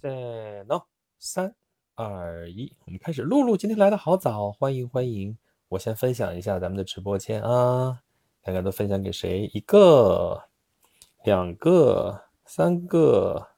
[0.00, 0.82] 在 no
[1.18, 1.52] 三
[1.96, 3.20] 二一，我们开始。
[3.22, 5.36] 露露今天来的好早，欢迎欢迎。
[5.70, 8.00] 我先分享一下咱们的直播间啊，
[8.42, 9.50] 看看都分享给谁？
[9.52, 10.44] 一个、
[11.24, 13.48] 两个、三个，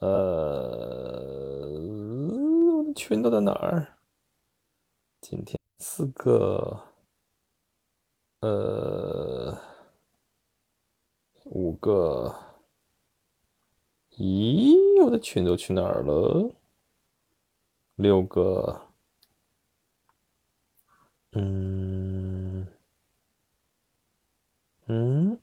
[0.00, 1.70] 呃，
[2.96, 3.94] 群都在哪儿？
[5.20, 6.82] 今天四个，
[8.40, 9.56] 呃，
[11.44, 12.34] 五个。
[14.16, 16.54] 咦，我的群都去哪儿了？
[17.96, 18.88] 六个，
[21.32, 22.66] 嗯
[24.86, 25.40] 嗯，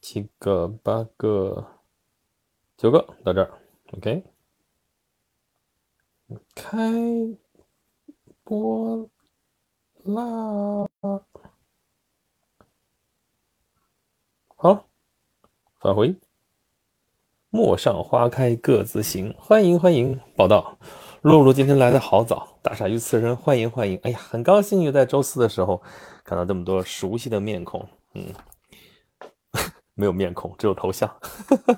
[0.00, 1.80] 七个，八个，
[2.76, 3.58] 九个，到这儿
[3.92, 4.24] ，OK，
[6.54, 6.76] 开
[8.44, 9.08] 播
[10.04, 10.88] 啦！
[14.56, 14.88] 好，
[15.78, 16.14] 返回。
[17.52, 20.78] 陌上花开各自行，欢迎欢迎报道。
[21.22, 23.98] 露露今天来的好早，大傻鱼刺人，欢迎欢迎。
[24.04, 25.82] 哎呀，很高兴又在周四的时候
[26.22, 27.84] 看到这么多熟悉的面孔。
[28.14, 28.24] 嗯，
[29.94, 31.12] 没有面孔，只有头像。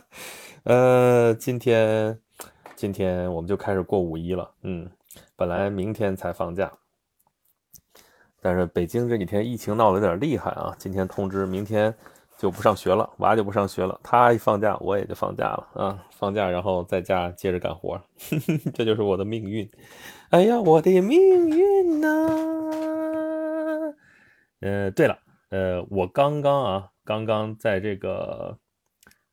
[0.65, 2.21] 呃，今天
[2.77, 4.51] 今天我们就开始过五一了。
[4.65, 4.91] 嗯，
[5.37, 6.71] 本来明天才放假，
[8.43, 10.75] 但是北京这几天疫情闹得有点厉害啊。
[10.79, 11.95] 今天通知明天。
[12.43, 14.01] 就不上学了，娃就不上学了。
[14.03, 16.05] 他一放假，我也就放假了啊！
[16.11, 18.03] 放假，然后在家接着干活，
[18.75, 19.71] 这就是我的命运。
[20.31, 23.95] 哎呀，我的命运呐！
[24.59, 25.17] 呃，对了，
[25.51, 28.59] 呃，我刚刚啊，刚刚在这个，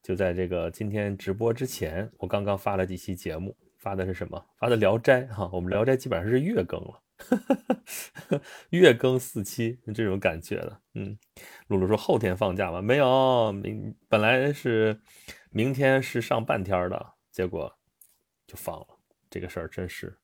[0.04, 4.40] 就在这个今天直播之前，我刚刚发了几期节目，发的是什么？
[4.60, 7.02] 发的《聊斋》哈，我们《聊斋》基本上是月更了。
[8.72, 11.18] 月更四期，这种感觉的，嗯，
[11.68, 12.82] 露露说后天放假吗？
[12.82, 15.00] 没有，明本来是
[15.50, 17.78] 明天是上半天的，结果
[18.48, 18.88] 就放了。
[19.30, 20.18] 这个事儿真是，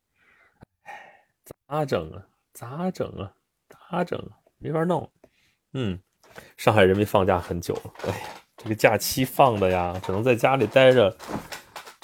[0.83, 1.25] 哎，
[1.67, 2.27] 咋整啊？
[2.53, 3.35] 咋整啊？
[3.69, 4.39] 咋整啊？
[4.57, 5.11] 没法弄。
[5.73, 5.99] 嗯，
[6.57, 11.15] 上海人民放假很久了，哎呀，这个假期放的呀，只能在家里待着，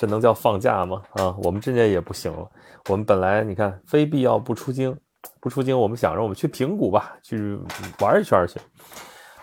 [0.01, 0.99] 这能叫放假吗？
[1.11, 2.49] 啊，我们这届也不行了。
[2.89, 4.99] 我们本来你看，非必要不出京，
[5.39, 7.55] 不出京，我们想着我们去平谷吧，去
[7.99, 8.59] 玩一圈去。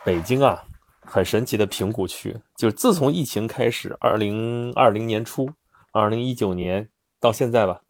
[0.04, 0.60] 北京啊，
[1.02, 5.48] 很神奇的平谷区，就自从疫情开始，二零二零年初，
[5.92, 6.88] 二零一九年
[7.20, 7.80] 到现在吧，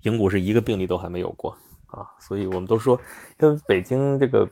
[0.00, 1.52] 平谷是一个病例都还没有过
[1.86, 2.02] 啊。
[2.18, 3.00] 所以我们都说，
[3.38, 4.48] 因为北京这个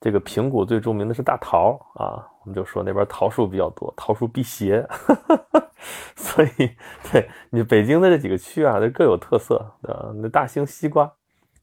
[0.00, 4.86] 这个平谷最著名的是大桃啊，我们就说那边桃树比较多，桃树辟邪。
[6.16, 6.70] 所以，
[7.12, 10.12] 对你北京的这几个区啊，都各有特色啊。
[10.14, 11.10] 那大兴西瓜、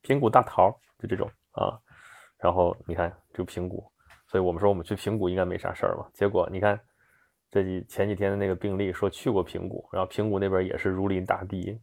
[0.02, 1.80] 平谷大桃就这种啊。
[2.38, 3.84] 然后你看就平谷，
[4.28, 6.08] 所以我们说我们去平谷应该没啥事儿吧？
[6.14, 6.80] 结果你看
[7.50, 11.80] 这几前几天的那个病例说去过平谷，然后平谷那边也是如临大敌，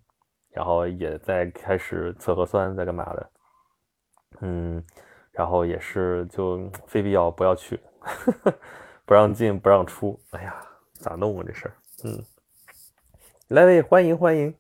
[0.51, 3.31] 然后也在开始测核酸，在干嘛的？
[4.41, 4.85] 嗯，
[5.33, 7.81] 然后也是就非必要不要去，
[9.09, 10.21] 不让进不让出。
[10.33, 10.55] 哎呀，
[10.93, 11.75] 咋弄啊这事儿？
[12.05, 12.23] 嗯，
[13.49, 14.55] 来位欢迎欢迎，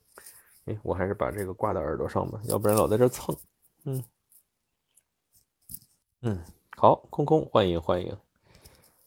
[0.64, 3.36] 哎，我还是把这个挂到耳朵上吧，要不然老在这蹭。
[3.84, 4.02] 嗯
[6.22, 6.42] 嗯，
[6.78, 8.16] 好，空空欢迎欢迎。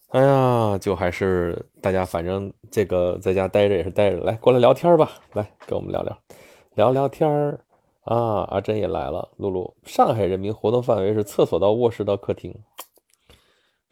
[0.10, 6.16] 哎呀，就还是大家反正这个在家待着也是待着，来过来聊天吧，来跟我们聊聊
[6.76, 7.66] 聊聊天儿
[8.04, 8.44] 啊。
[8.44, 12.56] 阿珍也来了，露露，上海人民活动范围是厕所到卧室到客厅，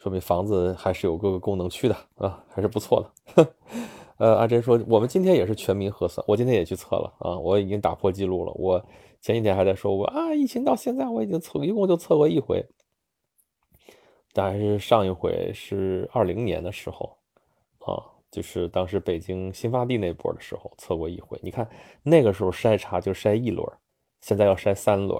[0.00, 3.02] 说明房子还是有各个功能区的啊，还是不错
[3.36, 3.54] 的。
[4.16, 8.52] 呃，阿珍说，我们今天也是全民核酸，我今天也去测了啊，我已经打破记录了。
[8.54, 8.82] 我
[9.20, 12.64] 前几天还在说，我啊，疫情到现在我已经测，一共就测过一回，
[14.32, 17.18] 但是上一回是二零年的时候
[17.80, 18.00] 啊，
[18.30, 21.38] 就是当时北京新发地那波的时候测过一回。
[21.42, 21.68] 你看
[22.02, 23.66] 那个时候筛查就筛一轮，
[24.22, 25.18] 现在要筛三轮，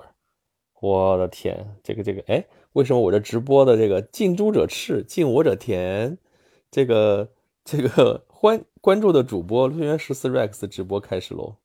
[0.81, 6.19] 我的天，这个这个，哎，为什么我这直播的这个近朱者赤，近我者甜，
[6.71, 7.31] 这个
[7.65, 8.27] 这个。
[8.41, 11.57] 关关注的主播陆源十四 rex 直播开始喽，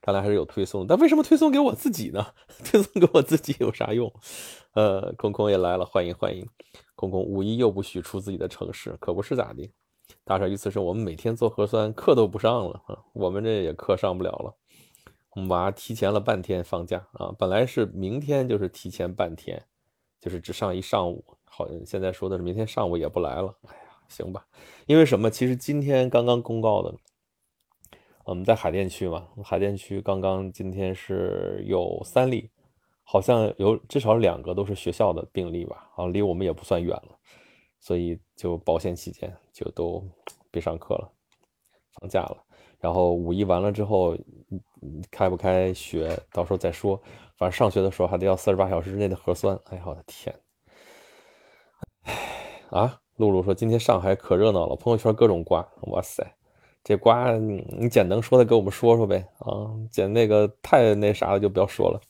[0.00, 2.28] 看来还是有推送，但为什么推送给我自己呢？
[2.64, 4.10] 推送给我自己有啥用？
[4.72, 6.48] 呃，空空也来了，欢迎欢迎，
[6.94, 9.70] 空空五一又不许出自己的城市，可不是咋的？
[10.24, 14.54] 大帅鱼此生，我们每天做核酸，课都不上了啊，我们这也课上不了了，
[15.34, 19.62] 我们娃提前了半天放假啊，本来是明天就是提前半天，
[20.22, 23.82] 就是只上一上午，好像，现在说的是明天上午也不来了，哎呀。
[24.08, 24.46] 行吧，
[24.84, 25.30] 因为什么？
[25.30, 26.94] 其实今天刚刚公告的，
[28.24, 32.50] 我们在海淀区嘛，海淀区刚刚今天是有三例，
[33.04, 37.18] 好像有至少两个都是学校的病例吧，啊，离我们也不算远了，
[37.80, 40.06] 所以就保险起见，就都
[40.50, 41.10] 别上课了，
[41.94, 42.36] 放假了。
[42.80, 44.14] 然后五一完了之后，
[45.10, 47.00] 开不开学到时候再说。
[47.42, 49.58] 反正上学的时候还得要四十八小时之内的核酸。
[49.68, 50.32] 哎呀，我的天！
[52.04, 52.14] 哎，
[52.70, 55.66] 啊，露露说今天上海可热闹了，朋友圈各种瓜。
[55.88, 56.24] 哇塞，
[56.84, 59.74] 这瓜你简能说的给我们说说呗啊！
[59.90, 62.00] 简那个太那啥的就不要说了。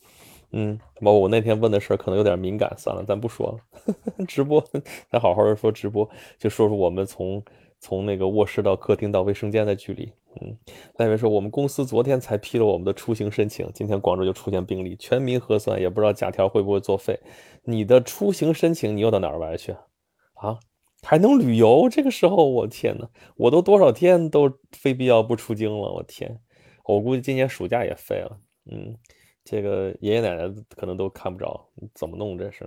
[0.51, 3.57] 嗯，我我那天问的事儿可能有点敏感，算了，咱不说了。
[4.29, 4.63] 直播，
[5.09, 6.07] 咱好好的说直播，
[6.37, 7.43] 就说说我们从
[7.83, 10.09] 从那个卧室到客厅到卫生间的距离。
[10.39, 10.57] 嗯，
[10.97, 17.19] 那位说我们公司昨天才批了我们的出行申请，今天广州就出现病例，全民核酸，也不知道假条会不会作废。
[17.65, 19.73] 你的出行申请你又到哪儿玩去
[20.35, 20.57] 啊？
[21.01, 21.89] 还能旅游？
[21.89, 26.39] 这个时候我天哪，我都多少天都非必要不出京了，我天，
[26.85, 28.39] 我估计今年暑假也废了。
[28.71, 28.95] 嗯。
[29.45, 30.43] 这个爷爷奶奶
[30.73, 32.65] 可能都看不着，怎么弄这是？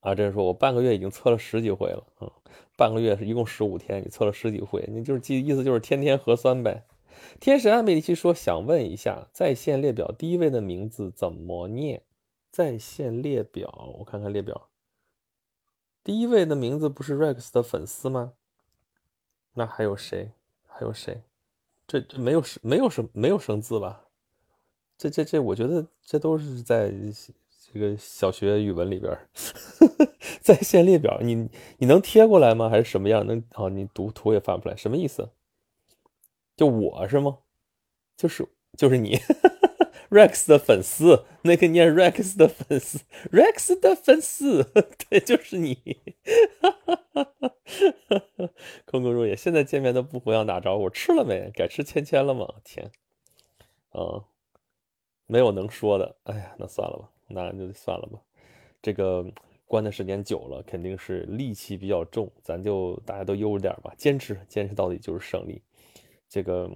[0.00, 2.30] 啊，这说我半个月已经测了十几回了，嗯，
[2.76, 6.84] 半个月是一共十五天，你测了十几回，你就是记意思就是天天核酸呗。
[7.38, 12.02] 天使安美丽奇说想问一下，在线列表第一位的名字怎么念？
[12.50, 14.68] 在线列表，我看看列表，
[16.02, 18.32] 第一位的名字不是 Rex 的粉丝吗？
[19.52, 20.30] 那还有谁？
[20.66, 21.22] 还有谁？
[21.86, 24.06] 这这没有生没有什没有生字吧？
[24.96, 26.90] 这这这，我觉得这都是在
[27.72, 29.16] 这个小学语文里边，
[30.42, 32.68] 在线列表，你你能贴过来吗？
[32.68, 33.24] 还是什么样？
[33.26, 35.30] 能哦，你读图也发不出来，什么意思？
[36.56, 37.38] 就我是吗？
[38.16, 39.18] 就是就是你，
[40.10, 42.98] Rex 的粉丝，那个念 Rex 的粉丝
[43.30, 44.64] ，Rex 的粉丝，
[45.08, 45.78] 对，就是你。
[48.84, 51.50] 空空如也，现在见面都不互相打招呼，吃了没？
[51.54, 52.46] 改吃芊芊了吗？
[52.64, 52.90] 天，
[53.90, 54.24] 啊。
[55.26, 58.18] 没有能说的，哎呀，那算了吧，那就算了吧。
[58.82, 59.24] 这个
[59.66, 65.62] 关的时间久了，肯定是戾气比较重，咱就大家都悠着点吧，坚持，坚持到底就是胜利。
[66.28, 66.70] 这个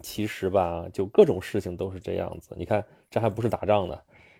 [0.00, 2.54] 其实吧，就各种事情都是这样子。
[2.58, 3.98] 你看，这还不是打仗呢，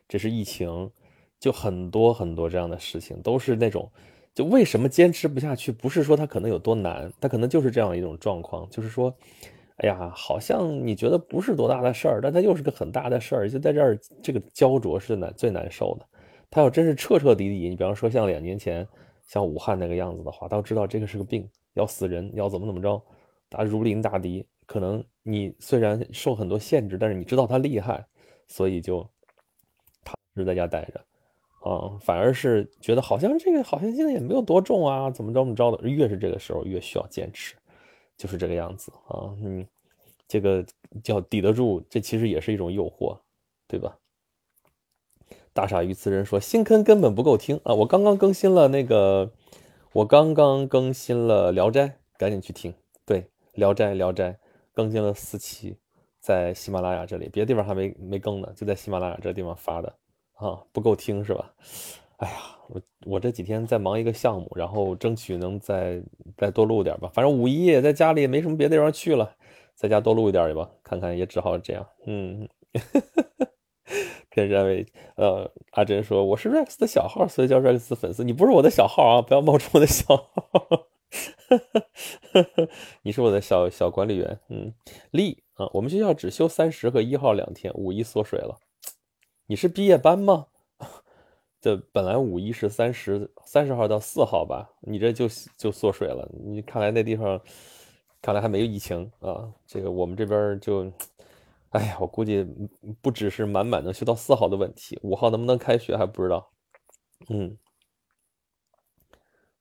[0.08, 0.90] 这是疫情，
[1.38, 3.90] 就很多很多这样的事情，都是那种，
[4.34, 5.70] 就为什么坚持不下去？
[5.72, 9.16] 不是说它可能有多难，它可能就是这样一种状况，就是说。
[9.78, 16.06] 哎呀，好像你觉得不是多大的事儿，但它又是个很大的事儿，就在这儿，这个焦灼是难最难受的。
[16.48, 18.86] 他要真是彻彻底底，你比方说像两年前
[19.26, 23.02] 像武汉那个样子的话，都知道这个是个病，要死人，要怎么怎么着，
[23.50, 24.46] 他如临大敌。
[24.66, 28.06] 可能你虽然受很多限制，但是你知道他厉害，
[28.46, 29.00] 所以就
[30.04, 31.00] 躺着在家待着
[31.68, 37.56] 啊，反而是觉得好像这个好像现在也没有多重啊，怎么着怎么着的，越是这个时候越需要坚持。
[38.16, 39.66] 就是这个样子啊，嗯，
[40.26, 40.64] 这个
[41.02, 43.18] 叫抵得住，这其实也是一种诱惑，
[43.66, 43.98] 对吧？
[45.52, 47.74] 大傻鱼词人说新坑根本不够听啊！
[47.74, 49.30] 我刚刚更新了那个，
[49.92, 52.74] 我刚刚更新了《聊斋》，赶紧去听。
[53.06, 53.20] 对，
[53.52, 54.32] 《聊斋》《聊斋》
[54.72, 55.76] 更新了四期，
[56.18, 59.88] 在喜马拉雅这里，别的地方还没没更呢，就在喜马拉雅这地方发的
[60.34, 61.54] 啊，不够听是吧？
[62.18, 62.36] 哎呀，
[62.68, 66.00] 我我这几天在忙一个项目，然后争取能再
[66.36, 67.10] 再多录点吧。
[67.12, 69.34] 反正五一也在家里，也没什么别的地方去了，
[69.74, 70.70] 在家多录一点吧。
[70.82, 71.86] 看看也只好这样。
[72.06, 72.48] 嗯，
[74.30, 78.22] 天认为呃，阿珍说我是 Rex 的小号，所以叫 Rex 粉丝。
[78.22, 80.24] 你不是我的小号啊，不要冒充我的小号。
[83.02, 84.38] 你是我的小小管理员。
[84.48, 84.72] 嗯，
[85.10, 88.58] 丽啊，我们学校只休三十和一号两天，五一缩水了。
[89.46, 90.46] 你是毕业班吗？
[91.64, 96.28] 这本来五一是三十三十号到四号吧，你这就就缩水了。
[96.44, 97.40] 你看来那地方，
[98.20, 99.50] 看来还没有疫情啊。
[99.66, 100.92] 这个我们这边就，
[101.70, 102.46] 哎呀，我估计
[103.00, 106.50] 不只是满满能休到四号的问题，五号能不能开学还不知道。
[107.30, 107.56] 嗯，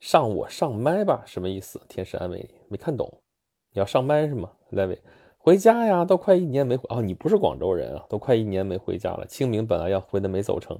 [0.02, 1.82] 上我上麦吧，什么意思？
[1.88, 3.22] 天使安慰你，没看懂。
[3.72, 4.98] 你要上麦是吗？Levy，
[5.38, 9.26] 回家呀，都快一年没回哦，你不是广州人啊，都快一年没回家了。
[9.26, 10.78] 清明本来要回的没走成。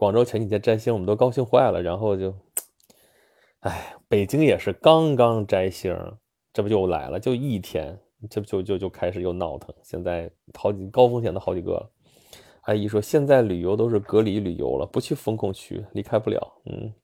[0.00, 2.34] 广州前几天摘星，我们都高兴坏了，然后就
[3.60, 5.94] 哎，北京也是刚刚摘星，
[6.54, 11.90] 这不就来了，就一天，这不就就就开始又闹腾，现在好几，高风险的好几个。
[12.62, 16.54] 阿姨说现在旅游都是隔离旅游了，不去风控区，离开不了。
[16.64, 16.94] 嗯。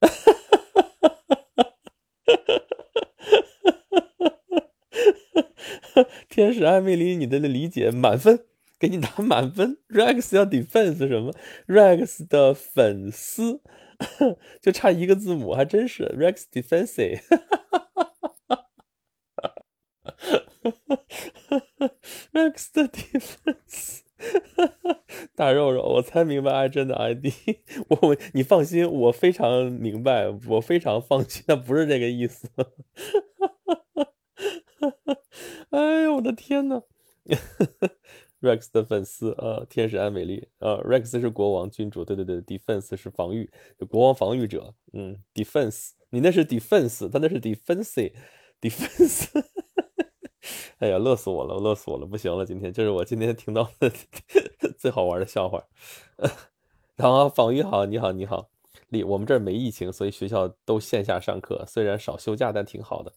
[6.30, 8.46] 天使暧昧里你的理解满分。
[8.80, 11.34] 给你打满分，Rex 要 defense 什么
[11.68, 13.60] ？Rex 的粉丝
[14.62, 17.20] 就差一个字母，还真是 Rex defense。
[22.32, 24.00] Rex 的 defense，
[25.36, 27.26] 大肉肉，我才明白阿珍的 ID。
[27.88, 32.48] 我你放心，我非常明白，我非常放心，那不是这个意思。
[35.68, 36.82] 哎呦我的天呐
[38.40, 43.50] Rex 的粉丝啊，天使安美丽啊，Rex 是国王君主，对对对，Defense 是防御，
[43.88, 49.28] 国王防御者，嗯，Defense，你那是 Defense，他那是 Defense，Defense，
[50.78, 53.92] 哎呀，乐死我了，乐死我了，不行了，今天这是我今天听到的
[54.78, 55.62] 最好玩的笑话。
[56.96, 58.50] 然后防御好，你好你好，
[58.88, 63.12] 李，我们这儿没疫情，所以学校都线下上课，虽然少休假，但挺好的。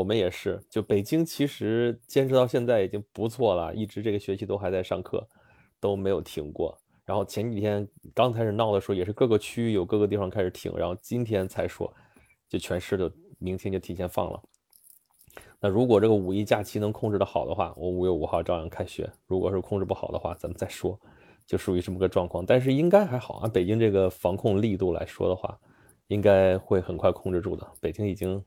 [0.00, 5.28] 我们也是，就北京其实坚持到现在已经不错了，一直这个学期都还在上课，
[5.78, 6.74] 都没有停过。
[7.04, 11.92] 然后前几天刚开始闹的时候，也是各个区域有各个地方开始停，然后今天才说，
[12.48, 14.42] 就全市就明天就提前放了。
[15.60, 20.98] 那如果这个五一假期能控制的好的话，我五月五号照样开学；如果是控制不好的话，咱们再说，
[21.46, 22.46] 就属于这么个状况。
[22.46, 25.60] 但是应该还好啊，北京这个防控力度来说的话，
[26.06, 27.70] 应该会很快控制住的。
[27.82, 28.42] 北京已经。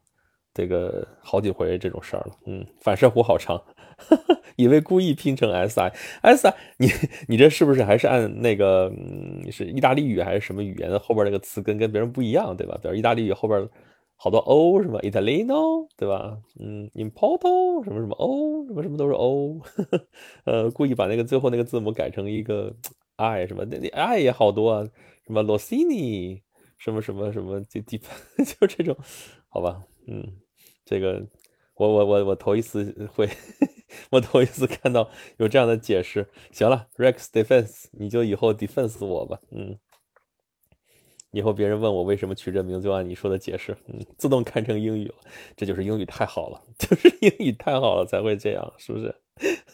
[0.54, 3.62] 这个好几回这种事儿了，嗯，反射弧好长，
[4.56, 5.90] 以为故意拼成 s i
[6.22, 6.88] s i，你
[7.28, 12.78] 你这是不是还是按那个嗯是意大利语还是什么语言的后边那个词根跟别人不一样，对吧？
[12.82, 13.68] 比如意大利语后边
[14.16, 16.38] 好多 o 什么？Italiano 对吧？
[16.60, 19.60] 嗯，Importo 什么什么 o 什么什么都是 o，
[20.46, 22.74] 呃，故意把那个最后那个字母改成一个
[23.18, 23.66] i 什么？
[23.66, 24.84] 那那 i 也好多啊，
[25.26, 26.42] 什么 Rossini
[26.78, 27.98] 什么什么什么就就
[28.46, 28.96] 就这种，
[29.50, 30.24] 好吧，嗯。
[30.86, 31.26] 这个，
[31.76, 33.30] 我我我我头一次会，
[34.12, 36.28] 我头一次看到有这样的解释。
[36.52, 39.78] 行了，Rex Defense，你就以后 Defense 我吧，嗯，
[41.32, 45.16] 以后别人问我为什么取这名，就按你说的解释，嗯，自动看成英语了。
[45.56, 49.16] 这就是英语太好了， 就是英语太好了才会这样，是不是？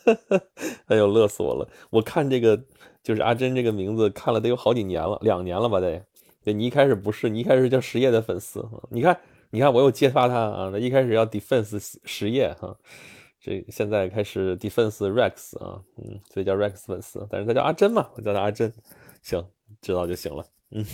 [0.87, 1.67] 哎呦，乐死我了！
[1.89, 2.63] 我看这个
[3.03, 6.05] 就是阿珍这个名字看了得有好几年了，两年了吧得。
[6.43, 9.19] 对你一开始不是，你一开始叫实业的粉丝，你看。
[9.51, 10.69] 你看，我又揭发他啊！
[10.71, 12.77] 那一开始要 defense 实业哈，
[13.39, 18.71] 这现在开始 defense rex 啊，嗯，所以叫 rex 粉丝，但是他叫阿珍嘛，我叫他阿珍，
[19.23, 19.43] 行，
[19.81, 20.85] 知道就行了，嗯，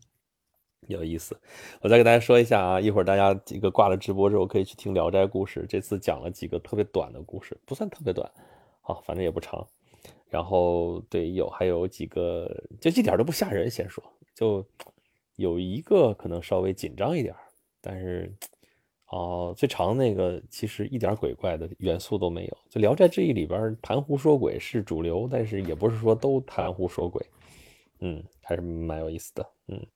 [0.86, 1.34] 有意思。
[1.80, 8.30] 我再给大家说一下啊，一会儿大家几个挂了直播之后可以去听《聊斋故事》，这次讲了几个特别短的故事，不算特别短，
[8.82, 9.66] 好，反正也不长。
[10.28, 14.04] 然后对，有还有几个就一点都不吓人，先说，
[14.34, 14.62] 就
[15.36, 17.34] 有一个可能稍微紧张一点。
[17.88, 18.30] 但是，
[19.06, 22.58] 哦，最长那个其实一点鬼怪的元素都没有。
[22.68, 27.24] 就《聊斋志异》里边谈狐说鬼是主流，但是也不是说都谈狐说鬼，
[28.00, 29.46] 嗯，还是蛮有意思的。
[29.68, 29.86] 嗯，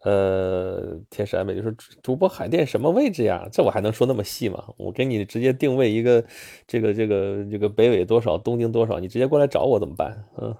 [0.00, 1.70] 呃，天使爱美就说
[2.02, 3.48] ：“主播海淀什么位置呀？
[3.52, 4.64] 这我还能说那么细吗？
[4.76, 6.24] 我给你直接定位一个，
[6.66, 10.24] 这个这个这个北纬多少，东经多少，你直接过来找我怎么办？
[10.38, 10.56] 嗯，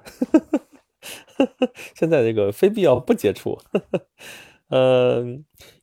[1.99, 3.59] 现在这个非必要不接触。”
[4.73, 5.23] 呃，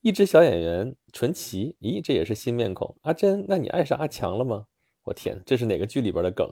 [0.02, 2.96] 一只小演员纯奇，咦，这也是新面孔。
[3.04, 4.66] 阿珍，那你爱上阿强了吗？
[5.04, 6.52] 我天，这是哪个剧里边的梗？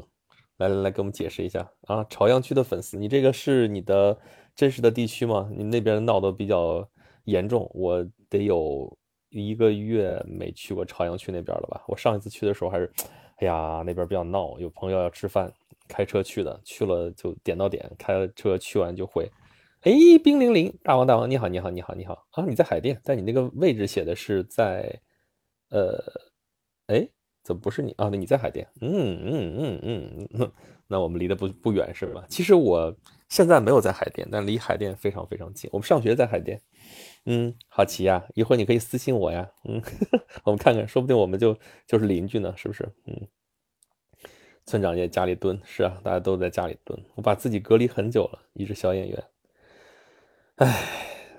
[0.57, 2.03] 来来来，给我们解释一下啊！
[2.03, 4.15] 朝阳区的粉丝，你这个是你的
[4.55, 5.49] 真实的地区吗？
[5.51, 6.87] 你那边闹得比较
[7.23, 8.95] 严重，我得有
[9.29, 11.83] 一个月没去过朝阳区那边了吧？
[11.87, 12.93] 我上一次去的时候还是，
[13.37, 15.51] 哎呀，那边比较闹，有朋友要吃饭，
[15.87, 19.27] 开车去的，去了就点到点，开车去完就回。
[19.87, 22.43] 哎，冰凌凌，大王大王，你好，你好，你好，你好啊！
[22.45, 24.99] 你在海淀，但你那个位置写的是在，
[25.69, 25.97] 呃，
[26.87, 27.07] 哎，
[27.41, 28.09] 怎么不是你啊？
[28.11, 28.67] 那你在海淀？
[28.81, 30.51] 嗯嗯嗯嗯，
[30.87, 32.25] 那我们离得不不远是吧？
[32.27, 32.93] 其实我
[33.29, 35.69] 现在没有在海淀，但离海淀非常非常近。
[35.71, 36.61] 我们上学在海淀。
[37.23, 39.49] 嗯，好奇呀，一会儿你可以私信我呀。
[39.63, 39.81] 嗯，
[40.43, 42.83] 我们看看，说不定我们就就是邻居呢，是不是？
[43.05, 43.25] 嗯，
[44.65, 47.01] 村长也家里蹲，是啊，大家都在家里蹲。
[47.15, 49.23] 我把自己隔离很久了，一只小演员。
[50.57, 50.75] 唉，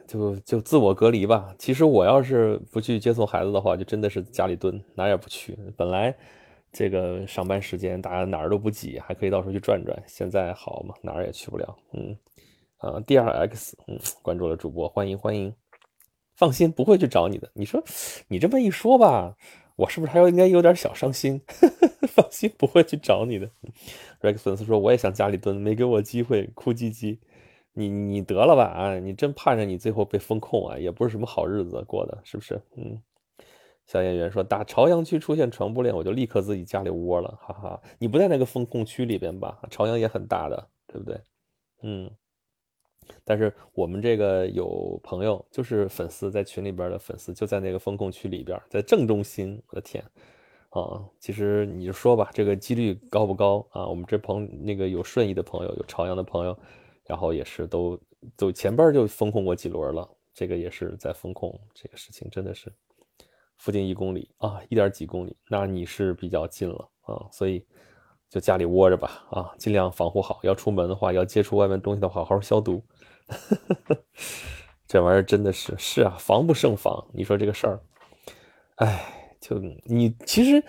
[0.06, 1.52] 就就自我隔离吧。
[1.58, 5.58] 其实我要是不去接送孩子的话，就真的是家里蹲，哪也不去。
[5.76, 6.14] 本来
[6.72, 10.00] 这个上班时间大家哪儿都不挤，还可以到处去转转。
[10.06, 11.76] 现在好嘛，哪儿也去不了。
[11.94, 12.16] 嗯，
[12.76, 15.52] 啊，D R X，嗯，关注了主播，欢迎欢迎。
[16.37, 17.50] 放心，不会去找你的。
[17.54, 17.82] 你说
[18.28, 19.37] 你这么一说吧，
[19.75, 21.42] 我是不是还要应该有点小伤心？
[22.06, 23.50] 放心，不会去找你的。
[24.20, 27.18] Rex 粉丝说，我也想家里蹲，没给我机会，哭唧唧。
[27.78, 28.99] 你你得了吧啊！
[28.99, 32.61] 你真盼着你最后被封控啊，也不是什么好日子过的，是不是？
[32.76, 33.00] 嗯，
[33.87, 37.80] 小演员说打朝阳区出现传播链，我就立刻自己家里窝了，哈哈。
[37.99, 39.61] 你不在那个封控区里边吧？
[39.70, 41.20] 朝阳也很大的，对不对？
[41.82, 42.11] 嗯。
[43.25, 49.62] 但是我们这个有朋友，就是粉丝在群里边的粉丝，就在那个封控区里边，在正中心。
[49.68, 50.04] 我的天
[50.70, 51.02] 啊！
[51.20, 53.87] 其实你就说吧，这个几率高不高啊？
[53.87, 56.58] 我们这朋那个有顺义的朋友，有朝阳的朋友。
[57.09, 57.99] 然后也是都
[58.37, 62.71] 都前边就风控过几轮了，这个也是在风控，这个事情真的是
[63.57, 67.65] 附近一公里啊，一点几公里，那你是比较近了啊，所以
[68.29, 70.38] 就家里窝着吧啊，尽量防护好。
[70.43, 72.83] 要出门的话，要接触外面东西的话，好好消毒。
[74.87, 77.05] 这玩意儿真的是是啊，防不胜防。
[77.12, 77.81] 你说这个事儿，
[78.77, 80.65] 哎，就你其实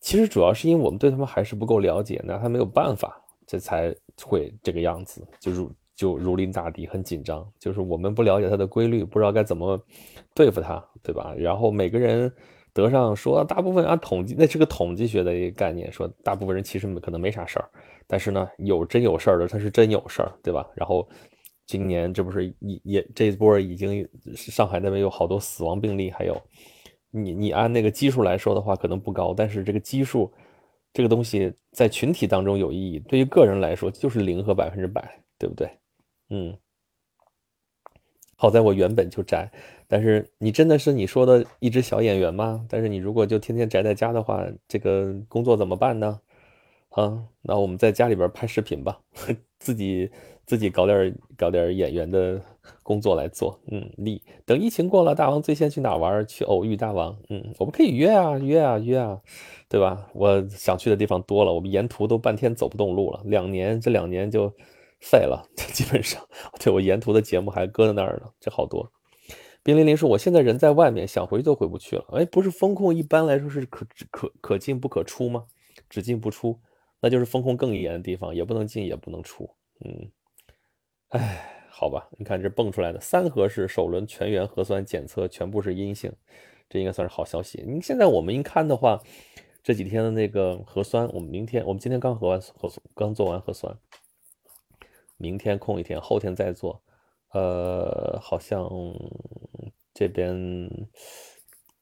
[0.00, 3.94] 其实主要是因为我们对他们还是不够了解，那他没有办法，这才
[4.24, 5.68] 会这个样子，就是
[6.00, 7.46] 就如临大敌，很紧张。
[7.58, 9.78] 就是我们不了解它的规律，不知道该怎么
[10.34, 11.34] 对付它，对吧？
[11.36, 12.32] 然后每个人
[12.72, 17.68] 得上说，大部分按统计，那是个统计学的一个概念，说大部分人其实可能没啥事儿，
[18.06, 20.66] 但是呢，有真有事儿的，他是真有事儿，对吧？
[20.74, 21.06] 然后。
[21.66, 24.04] 今年这不是也也这一波已经
[24.34, 26.36] 上海那边有好多死亡病例，还有
[27.12, 30.28] 你你按那个基数来说的话，可能不高，但是这个基数
[30.92, 35.70] 这个东西在群体当中有意义，对于个人来说就是零和百分之百，对不对？
[36.30, 36.56] 嗯，
[38.36, 39.50] 好在我原本就宅，
[39.86, 42.64] 但是你真的是你说的一只小演员吗？
[42.68, 46.20] 但是你如果就天天宅在家的话，这个工作怎么办呢？
[46.90, 49.00] 啊，那我们在家里边拍视频吧，
[49.58, 50.10] 自己。
[50.46, 52.42] 自己搞点搞点演员的
[52.82, 56.26] 工作来做，嗯，你等疫情过了，大王最先去哪玩？
[56.26, 59.20] 去偶遇大王，嗯，我们可以约啊，约啊，约啊，
[59.68, 60.08] 对吧？
[60.12, 64.52] 我想去的地方多了，我们沿途都半天走不动路了，两年这两年就
[65.00, 66.26] 废了， 基本上，
[66.58, 68.92] 对我沿途的节目还搁在那儿呢，这好多。
[69.62, 72.04] 冰凌凌说，我现在人在外面，想回都回不去了。
[72.12, 75.44] 哎，不是风控一般来说是可可可进不可出吗？
[75.88, 76.60] 只进不出，
[77.00, 79.50] 那就是风控更严的地方，也不能进也不能出，
[79.84, 80.10] 嗯。
[81.08, 86.12] 哎，好吧，你看这蹦出来的三核是首轮全员核酸检测全部是阴性，
[86.68, 87.64] 这应该算是好消息。
[87.66, 89.00] 你现在我们一看的话，
[89.62, 93.76] 这几天的那个核酸，我们明天我们今天刚核完核酸，刚做完核酸，
[95.20, 96.80] 明天空一天，后天再做。
[97.32, 98.68] 呃，好像
[99.94, 100.34] 这边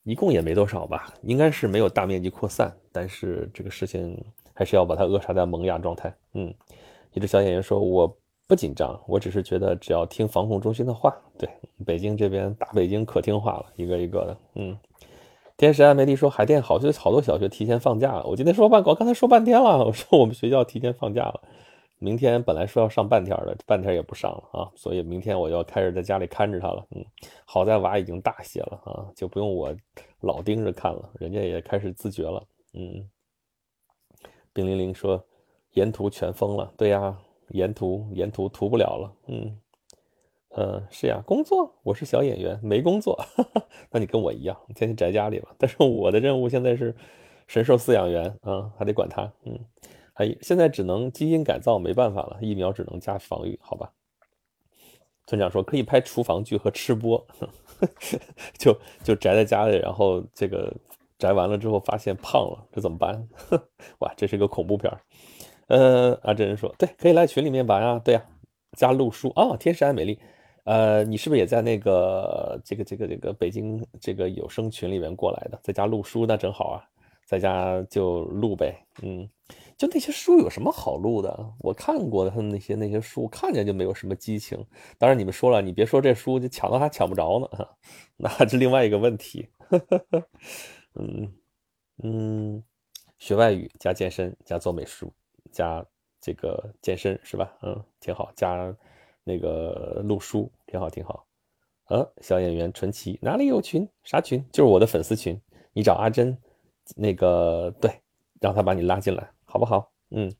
[0.02, 6.14] 一共也没多少吧，应该是没有大面积扩散，但是这个事情还是要把它扼杀在萌芽状态。
[6.34, 6.52] 嗯，
[7.14, 8.18] 一只小演员说，我。
[8.48, 11.14] 不紧张，我只是觉得只要听防控中心的话。
[11.38, 11.46] 对，
[11.84, 14.34] 北京这边大北京可听话了，一个一个的。
[14.54, 14.74] 嗯，
[15.58, 18.24] 天使艾美丽说海淀好，就好多小学提前放假了。
[18.24, 21.42] 我今天说半，我刚才说半天了，我说我们学校提前放假了，
[21.98, 26.86] 明天本来说要上半天的，半天也不上了啊，所以明天我要开始在家里看着他了。
[26.90, 27.04] 嗯，
[27.44, 29.74] 好在娃已经大些了啊，就不用我
[30.20, 32.42] 老盯着看了，人家也开始自觉了。
[32.72, 33.08] 嗯，
[34.52, 35.24] 冰凌凌说
[35.72, 37.16] 沿途全封了，对呀。
[37.52, 39.58] 沿途沿途涂不了了，嗯，
[40.50, 43.18] 呃，是呀，工作，我是小演员，没工作，
[43.90, 45.48] 那你跟我一样，天天宅家里了。
[45.56, 46.94] 但是我的任务现在是
[47.46, 49.58] 神兽饲养员啊，还得管它，嗯，
[50.18, 53.92] 还现在只能基因改造，没办法了，疫苗只能加防御，好吧。
[55.28, 57.24] 村长说可以拍厨房剧和吃播，
[58.58, 60.74] 就就宅在家里，然后这个
[61.20, 63.28] 宅完了之后发现胖了，这怎么办？
[64.00, 65.00] 哇，这是个恐怖片儿。
[65.68, 68.26] 呃，阿珍说，对，可以来群里面玩啊，对呀，
[68.72, 70.18] 加陆叔啊，天使爱美丽，
[70.64, 75.60] 呃，你是不是也在那个这个这个这个北京这个有声群里面过来的？
[75.62, 76.82] 在家录书那正好啊，
[77.24, 79.28] 在家就录呗，嗯，
[79.78, 81.54] 就那些书有什么好录的？
[81.60, 84.62] 我看过的他们那些那些书，看见就没有什么激情。
[84.98, 87.68] 当然你们说了，你别说这书就抢到还抢不着呢，
[88.18, 89.48] 那是另外一个问题。
[90.96, 91.32] 嗯
[92.02, 92.62] 嗯，
[93.18, 95.12] 学外语加健身加做美术。
[95.52, 95.84] 加
[96.20, 97.56] 这个健身是吧？
[97.62, 98.32] 嗯，挺好。
[98.34, 98.74] 加
[99.22, 101.24] 那个录书挺好，挺好。
[101.86, 103.88] 呃，小演员纯奇哪里有群？
[104.02, 104.44] 啥群？
[104.52, 105.40] 就是我的粉丝群。
[105.72, 106.36] 你找阿珍，
[106.96, 107.90] 那个对，
[108.40, 109.90] 让他把你拉进来，好不好？
[110.10, 110.30] 嗯，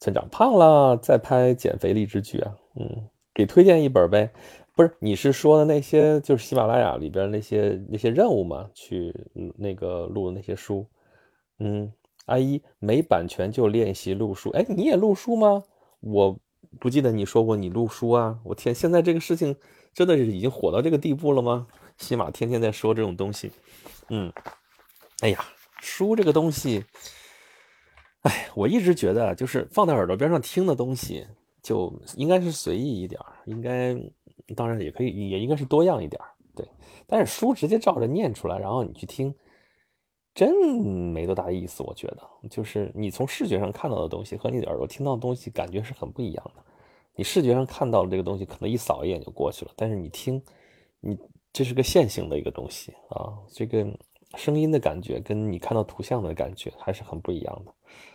[0.00, 2.56] 村长胖了，在拍减肥励志剧啊。
[2.76, 4.32] 嗯，给推荐一本呗。
[4.74, 8.68] 不是，你是说的那些就是喜马拉雅里边那些那些任务吗？
[8.72, 9.14] 去
[9.56, 10.86] 那个录的那些书。
[11.58, 11.92] 嗯。
[12.26, 15.62] 阿姨没版权就练习录书，哎，你也录书吗？
[16.00, 16.40] 我
[16.80, 18.38] 不记得你说过你录书啊！
[18.44, 19.54] 我天，现在这个事情
[19.92, 21.66] 真的是已经火到这个地步了吗？
[21.98, 23.52] 起码天天在说这种东西，
[24.08, 24.32] 嗯，
[25.20, 25.44] 哎呀，
[25.82, 26.86] 书这个东西，
[28.24, 31.26] 哎，我一直觉得就是放在耳朵边上听的东西
[31.62, 33.96] 就应该是随意一点应该
[34.54, 36.20] 当然也可以，也应该是多样一点
[36.54, 36.68] 对。
[37.06, 39.34] 但是书直接照着念出来，然后你去听。
[40.34, 46.64] 真没多大意思，我觉得，就是你从视觉上看到的东西和你的耳朵听到的东西感觉是很不一样的。
[47.14, 50.42] 你视觉上看到的这个东西，可能一扫一眼就过去了，但是你听，
[50.98, 51.16] 你
[51.52, 53.86] 这是个线性的一个东西啊，这个
[54.36, 57.72] 声音的感觉跟你看到图像的感觉还是很不一样的。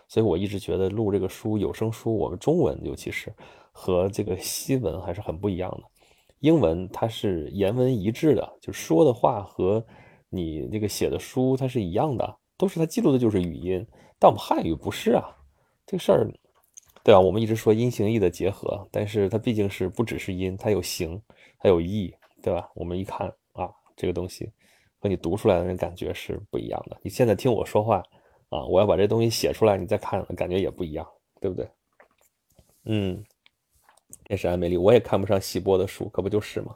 [0.09, 3.33] 所以我一直觉得录这个书，有声书，我们中文尤其是
[3.71, 5.83] 和这个西文还是很不一样的。
[6.39, 9.85] 英文它是言文一致的，就说的话和。
[10.31, 13.83] 你这个写的书它是一样的，都是它记录的就是语音，
[14.19, 15.25] 但我们汉语不是啊，
[15.87, 16.29] 这个事儿，
[17.03, 17.19] 对吧？
[17.19, 21.19] 我们一直说音形意的结合，但是它毕竟是不只是音，它有形，
[21.57, 22.69] 还有意，对吧？
[22.75, 24.47] 我们一看啊，这个东西
[24.99, 26.95] 和你读出来的那感觉是不一样的。
[27.01, 28.03] 你现在听我说话
[28.49, 31.07] 啊，我要把这东西写出来，你再看，感觉也不一样，
[31.39, 31.69] 对不对？
[32.85, 33.23] 嗯，
[34.29, 36.75] 也是爱美丽，我也看不上西波的书，可不就是吗？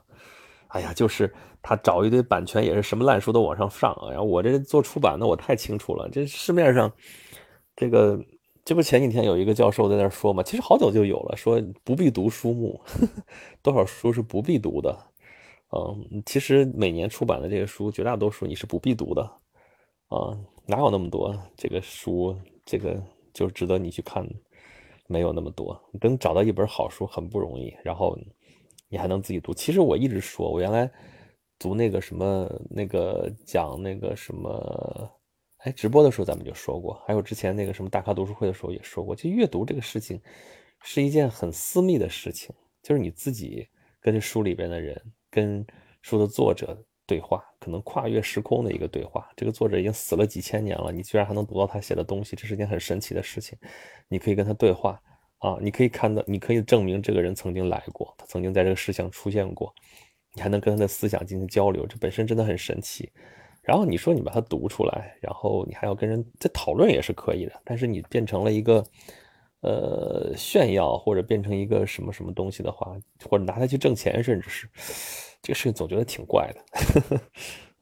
[0.68, 1.32] 哎呀，就是
[1.62, 3.92] 他找一堆版权，也是什么烂书都往上上。
[4.08, 6.08] 哎呀，我这做出版的，我太清楚了。
[6.10, 6.92] 这市面上，
[7.76, 8.18] 这个
[8.64, 12.80] 这不前几天有一个教授在那说嘛，其实好久就有了，说不必读书目，
[13.62, 14.96] 多少书是不必读的。
[15.70, 19.22] 嗯，其实每年出版的这个书，绝大多数你是不必读的。
[20.08, 24.28] 啊，哪有那么多这个书，这个就值得你去看？
[25.06, 27.74] 没有那么多，能找到一本好书很不容易。
[27.82, 28.18] 然后。
[28.90, 29.52] 你还能自己读？
[29.52, 30.88] 其实我一直说，我原来
[31.58, 35.10] 读那个什么，那个讲那个什么，
[35.64, 40.20] 哎，直播的时候咱们就说过，还有之前那个什么大咖读书会的时候也说过，其实阅读这个事情
[40.82, 43.66] 是一件很私密的事情，就是你自己
[44.00, 45.66] 跟书里边的人，跟
[46.02, 49.28] 书的作者对话，可能跨越时空的一个对话。
[49.36, 53.58] 这个作者已经死了几千年了，你居然还能读到他写的东西，这是件很神奇的事情。
[54.08, 55.00] 你可以跟他对话。
[55.38, 59.70] 啊，你可以看到，你可以证明这个人曾经来过，他曾经在这个世上出现过，
[60.32, 63.12] 你还能跟他的思想进行交流，这本身真的很神奇。
[63.60, 68.82] 然后你说你把它读出来，然后你还要跟人在讨论也是可以的，但是你变成了一个
[69.60, 72.96] 呃炫耀，或者变成一个什么什么东西的话，
[73.28, 74.66] 或者拿它去挣钱，甚至是
[75.44, 77.20] 这个事情总觉得挺怪的。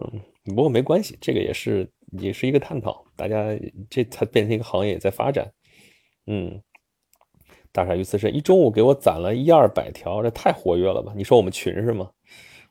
[0.01, 3.57] 嗯，不过没关系，这个也是也是一个探讨，大家
[3.89, 5.51] 这才变成一个行业也在发展。
[6.27, 6.61] 嗯。
[7.75, 11.15] 大傻鱼刺身一中午给我攒了一二百条，这太活跃了吧？
[11.17, 12.11] 你说我们群是吗？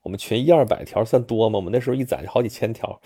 [0.03, 1.57] 我们群一二百条算多吗？
[1.57, 3.01] 我们那时候一攒就好几千条。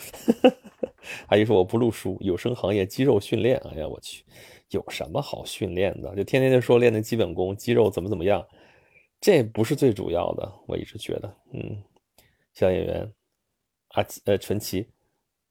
[1.28, 3.56] 阿姨说我不录书，有声行业肌肉训练。
[3.72, 4.26] 哎呀，我去，
[4.72, 6.14] 有什么好训练的？
[6.18, 8.46] 就天天就说练那基本功，肌肉怎么怎么样，
[9.26, 10.54] 这不是最主要的。
[10.68, 11.82] 我一直觉得，嗯，
[12.54, 13.12] 小演员
[13.94, 14.88] 阿呃纯奇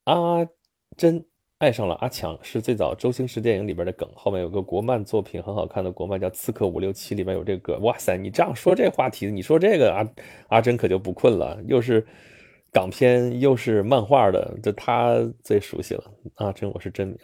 [0.05, 0.49] 阿
[0.97, 1.27] 珍。
[1.59, 7.79] 爱上了阿强是最早周星驰电影里边的梗，后面有个国漫作品很好看的国漫叫《刺客伍六七》，里面有这个。
[7.79, 10.09] 哇塞，你这样说这话题，你说这个阿
[10.49, 12.07] 阿珍可就不困了，又是
[12.71, 16.13] 港片又是漫画的，这他最熟悉了。
[16.35, 17.19] 阿珍，我是真名，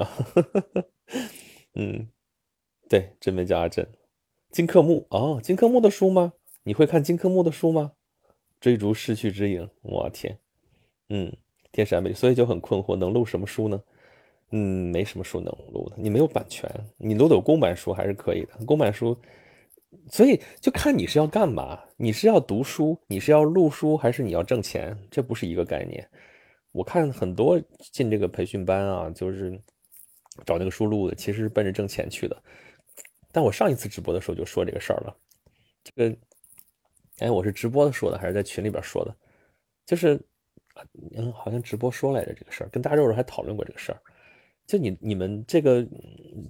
[1.75, 2.09] 嗯，
[2.89, 3.87] 对，真名叫阿珍。
[4.51, 6.33] 金克木哦，金克木的书吗？
[6.63, 7.93] 你会看金克木的书吗？
[8.61, 10.39] 追逐失去之影，我天，
[11.09, 11.35] 嗯，
[11.73, 13.83] 天山美，所以就很困惑，能录什么书呢？
[14.51, 16.69] 嗯，没什么书能录的，你没有版权，
[16.99, 18.65] 你录的公版书还是可以的。
[18.67, 19.17] 公版书，
[20.11, 24.97] 所以就看你是要干嘛，你是要读书，你是要录书，还是你要挣钱？
[25.11, 26.07] 这不是一个概念。
[26.73, 27.61] 我看很多
[27.93, 29.59] 进这个培训班啊，就是
[30.45, 32.43] 找那个书录的，其实是奔着挣钱去的。
[33.33, 35.17] 但我上一次直播的时候就说这个事儿了，
[35.85, 36.17] 这个，
[37.21, 39.15] 哎，我是直播的说的，还是在群里边说的？
[39.87, 40.21] 就是，
[41.17, 43.99] 嗯，好像直播说来着这个事儿，跟大肉肉还讨论过这个事儿。
[44.67, 45.87] 就你你们这个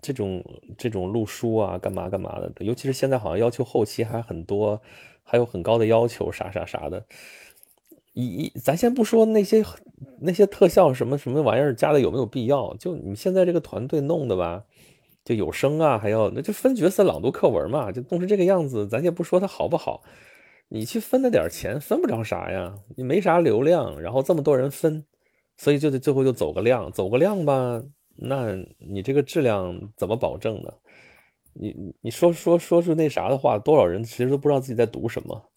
[0.03, 0.45] 这种
[0.77, 4.81] 这种录书啊，干嘛干嘛的，尤其是现在好像要求后期还很多，
[5.23, 7.05] 还有很高的要求，啥啥啥的。
[8.13, 9.65] 一一咱先不说那些
[10.21, 14.65] 那些特效什么什么玩意儿加的有没有必要，就你现在这个团队弄的吧，
[15.25, 20.03] 就有声啊，还要那就分角色朗读课文嘛，就弄成这个样子，咱先不说它好不好，
[20.73, 25.05] 你去分那点钱分不着啥呀，你没啥流量，然后这么多人分，
[25.57, 27.83] 所以就得最后就走个量，走个量吧。
[28.15, 30.73] 那你这个质量怎么保证呢？
[31.55, 35.51] 你你说说说出那啥的话，多少人其实都不知道自己在读什么。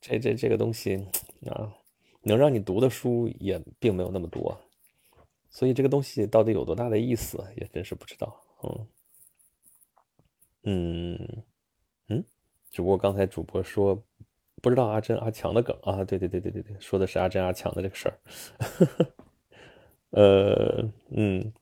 [0.00, 0.96] 这这这个东西
[1.46, 1.74] 啊，
[2.22, 4.56] 能让你读的书也并没有那么多，
[5.50, 8.40] 所以这个东西到底有多大的意思，也真是不知道。
[8.62, 8.86] 嗯
[10.62, 11.42] 嗯
[12.08, 12.24] 嗯，
[12.70, 14.00] 只不过刚才主播说
[14.64, 18.16] 不知道阿珍阿强的梗啊，对对对对对对，说的是阿珍阿强的这个事儿。
[20.16, 21.52] 呃嗯。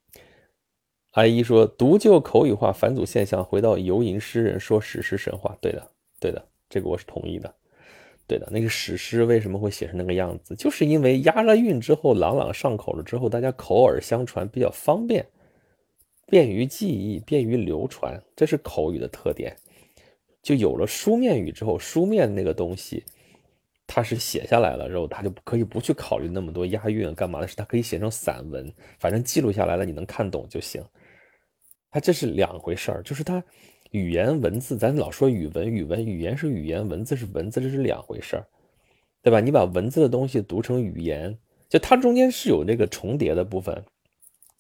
[1.15, 5.87] 阿姨说：“读就口语化返祖现象，回到游吟诗人说史诗神话。”对的，
[6.19, 7.55] 对的，这个我是同意的。
[8.27, 10.55] 对的，那个史诗为什么会写成那个样子？
[10.57, 15.27] 就是因为押了韵之后，朗朗上口了之后，大家口耳相传比较方便，
[16.29, 19.55] 便于记忆，便于流传，这是口语的特点。
[20.43, 23.05] 就有了书面语之后，书面那个东西，
[23.87, 30.83] 它是写下来了之后，它就可以不去考虑那么多押韵干嘛的，是它可以写成散文，反正记录下来了，你能看懂就行。
[31.91, 33.43] 它这是两回事儿，就是它
[33.91, 38.47] 语言文字，咱老说语文，语文语言是语言，文字是文字，这是两回事儿，
[39.23, 39.41] 对吧？
[39.41, 43.85] 你把文字的东西读成语言，就它中间是有那个重叠的部分，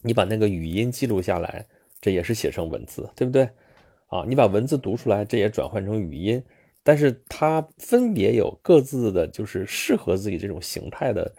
[0.02, 1.66] 你把那个语音记录下来，
[2.00, 3.48] 这也是写成文字，对不对？
[4.12, 6.42] 啊，你把文字读出来，这也转换成语音，
[6.82, 11.34] 但是它分别有各自的就是适合自己这种形态的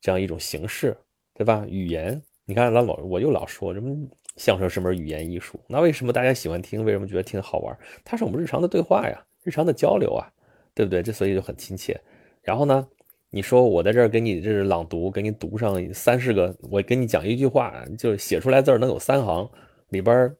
[0.00, 0.96] 这样一种形式，
[1.34, 1.66] 对吧？
[1.68, 3.92] 语言，你看老老我又老说什么
[4.36, 6.84] 相声是门语言艺术，那为什么大家喜欢听？
[6.84, 7.76] 为什么觉得听好玩？
[8.04, 10.30] 它是我们日常的对话呀，日常的交流啊，
[10.74, 11.02] 对不对？
[11.02, 12.00] 这所以就很亲切。
[12.40, 12.86] 然后呢？
[13.34, 19.50] 你说我在这儿给你这是朗读，给你读上三四个，我给你讲一句话，就写出来字儿能有三行，
[19.88, 20.30] 里边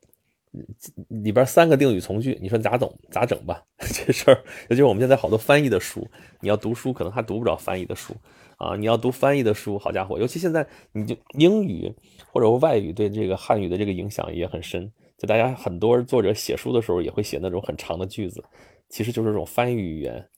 [1.08, 2.92] 里边三个定语从句，你说咋整？
[3.10, 3.64] 咋整吧？
[3.78, 6.06] 这事儿，尤其是我们现在好多翻译的书，
[6.40, 8.14] 你要读书可能还读不着翻译的书
[8.58, 8.76] 啊！
[8.76, 11.92] 你要读翻译的书，好家伙，尤其现在你就英语
[12.32, 18.44] 或者外语对这个汉语的这个影响也很深，就大家很多作者写书的时候也会写那种很长的句子，
[18.88, 20.28] 其实就是这种翻译语言。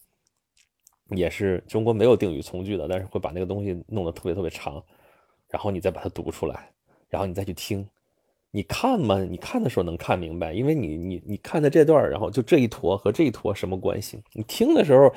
[1.11, 4.83] 也是中国没有定语从句的，但是会把那个东西弄得特别特别长，
[5.51, 6.73] 然后你再把它读出来，
[7.11, 7.87] 然后你再去听，
[8.55, 14.23] 你看嘛，你看的时候能看明白，因为你你你看的这段，然后就这一坨和这一坨什么关系？
[14.33, 15.13] 你听的时候。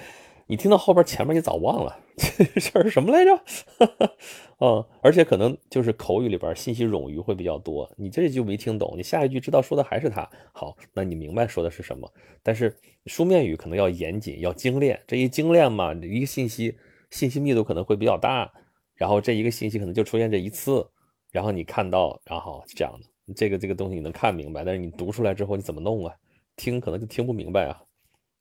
[0.49, 3.35] 你听到后边前面你早忘了 这是什么来着？
[3.35, 4.11] 哈
[4.63, 12.09] 嗯，而且可能就是口语里边信息冗余会比较多，你这句没听懂，你下一句知道说的还是他，好，那你明白说的是什么？
[12.41, 12.73] 但是
[13.07, 16.77] 书面语可能要严谨，要精炼，这一精炼嘛，一个信息
[17.09, 18.49] 信息密度可能会比较大，
[18.95, 20.87] 然后这一个信息可能就出现这一次，
[21.29, 26.15] 然后你看到，然后这样的，这个这个东西你能看明白，但是你读出来之后你怎么弄啊？
[26.55, 27.81] 听可能就听不明白啊，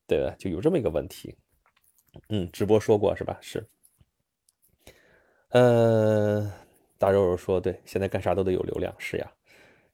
[0.07, 0.35] 对吧？
[0.39, 1.35] 就有这么一个问题。
[2.29, 3.39] 嗯，直播说过是吧？
[3.41, 3.67] 是。
[5.51, 6.53] 呃，
[6.99, 9.33] 大肉肉说对，现在干啥都得有流量，是呀。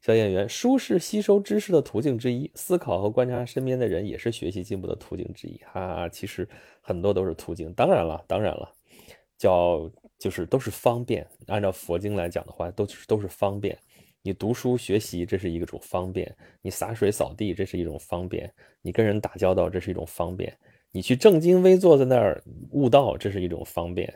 [0.00, 5.60] 小演员，书是吸收知识的途径之一，思考和观察身边的人也是学习进步的途径之一。
[5.72, 6.48] 哈，其实
[6.80, 7.72] 很多都是途径。
[7.74, 8.72] 当然了，当然了，
[9.38, 11.24] 叫就是都是方便。
[11.46, 13.78] 按照佛经来讲的话，都是都是方便。
[14.22, 16.26] 你读书学习，这是一种方便；
[16.60, 18.48] 你洒水扫地，这是一种方便；
[18.80, 20.56] 你跟人打交道，这是一种方便。
[20.92, 24.08] 你去正襟危坐在那儿悟道，这是一种方便；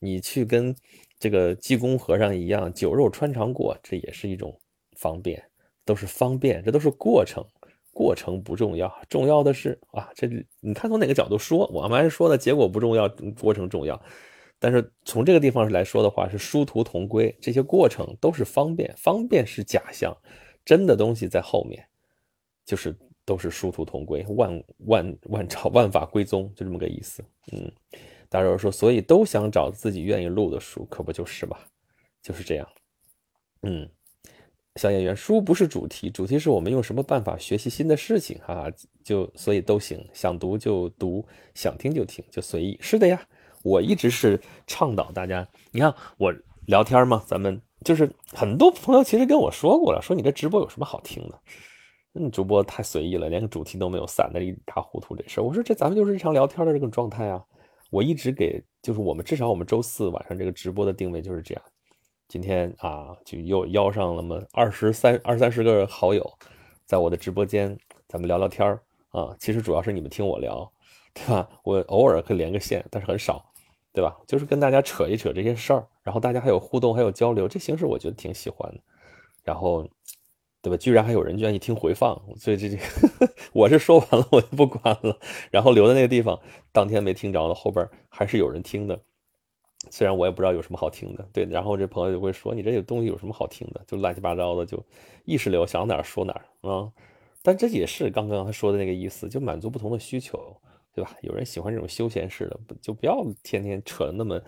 [0.00, 0.74] 你去跟
[1.18, 4.58] 这个济公和尚一样酒肉穿肠过，这也是一种
[4.96, 5.40] 方便，
[5.84, 7.44] 都是方便，这都是过程，
[7.92, 10.26] 过程不重要，重要的是啊，这
[10.60, 13.08] 你看从哪个角度说，我们还说的结果不重要，
[13.40, 14.02] 过程重要。
[14.62, 20.16] 但是从这个地方来说的话，是殊途同归，这些过程都是方便，方便是假象，
[20.64, 21.84] 真的东西在后面，
[22.64, 22.96] 就是。
[23.24, 27.24] 都是殊途同归，万万万朝万法归宗，就这么个意思。
[27.52, 27.70] 嗯，
[28.28, 31.64] 大肉说，所以都想找自己愿意录的书，可不就是吧？
[32.20, 32.68] 就是这样。
[33.62, 33.88] 嗯，
[34.74, 38.68] 小演员，书不是主题，主题是我们用什么办法学习新的事情哈，
[39.04, 42.76] 就所以都行，想读就读，想听就听，就随意。
[42.82, 43.24] 是的呀，
[43.62, 46.34] 我一直是倡导大家，你看我
[46.66, 51.38] 聊天嘛，咱们就是很多朋友其实跟我说过了，说你这直播有什么好听的？
[52.14, 55.16] 你主播太随意了，连个主题都没有，散的一塌糊涂。
[55.16, 57.42] 这事儿，我说这咱们就是日常聊天的这种状态啊。
[57.90, 61.62] 我一直给，就是我们至少我们周四晚上这个直播的定位就是这样。
[62.28, 66.30] 今天啊，就又邀上了么二十三二三十个好友，
[66.84, 68.78] 在我的直播间，咱们聊聊天
[69.10, 69.34] 啊。
[69.38, 70.70] 其实主要是你们听我聊，
[71.14, 71.48] 对吧？
[71.64, 73.51] 我偶尔可以连个线，但是很少，
[73.92, 74.16] 对吧？
[74.26, 78.80] 就是跟大家扯一扯这些事儿，然后大家还有互动，还有交流，这形式我觉得挺喜欢的。
[79.42, 79.88] 然后。
[80.64, 80.76] 对吧？
[80.76, 82.78] 居然还有人愿意听回放，所以这这
[83.52, 85.18] 我是说完了，我就不管了。
[85.50, 86.38] 然后留在那个地方，
[86.70, 88.96] 当天没听着的，后边还是有人听的。
[89.90, 91.44] 虽然我也不知道有什么好听的，对。
[91.46, 93.82] 然后这朋友就会说：“你这有东西有什么好听的？
[93.88, 94.80] 就乱七八糟的，就
[95.24, 96.92] 意识流，想哪儿说哪儿啊。”
[97.42, 100.56] 但这也是刚刚他说的那个意思，就满足不同的需求，
[100.94, 101.16] 对吧？
[101.22, 104.40] 有人喜欢这种休闲式的，就不要天天扯那么。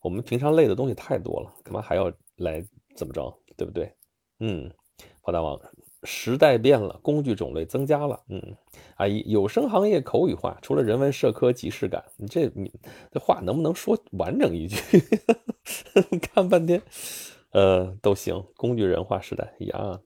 [0.00, 2.64] 我们平常累的东西太多了，干嘛还要来
[2.96, 3.32] 怎么着？
[3.56, 3.92] 对不对？
[4.38, 4.70] 嗯。
[5.22, 5.58] 炮大王，
[6.04, 8.18] 时代变了，工具种类增加了。
[8.28, 8.56] 嗯，
[8.96, 12.70] 阿姨，有声行业口语化，除了人文社科即视感，你这你
[13.12, 14.76] 这话能不能说完整一句？
[16.20, 16.82] 看半天，
[17.52, 18.42] 呃，都行。
[18.56, 20.00] 工具人化时代呀，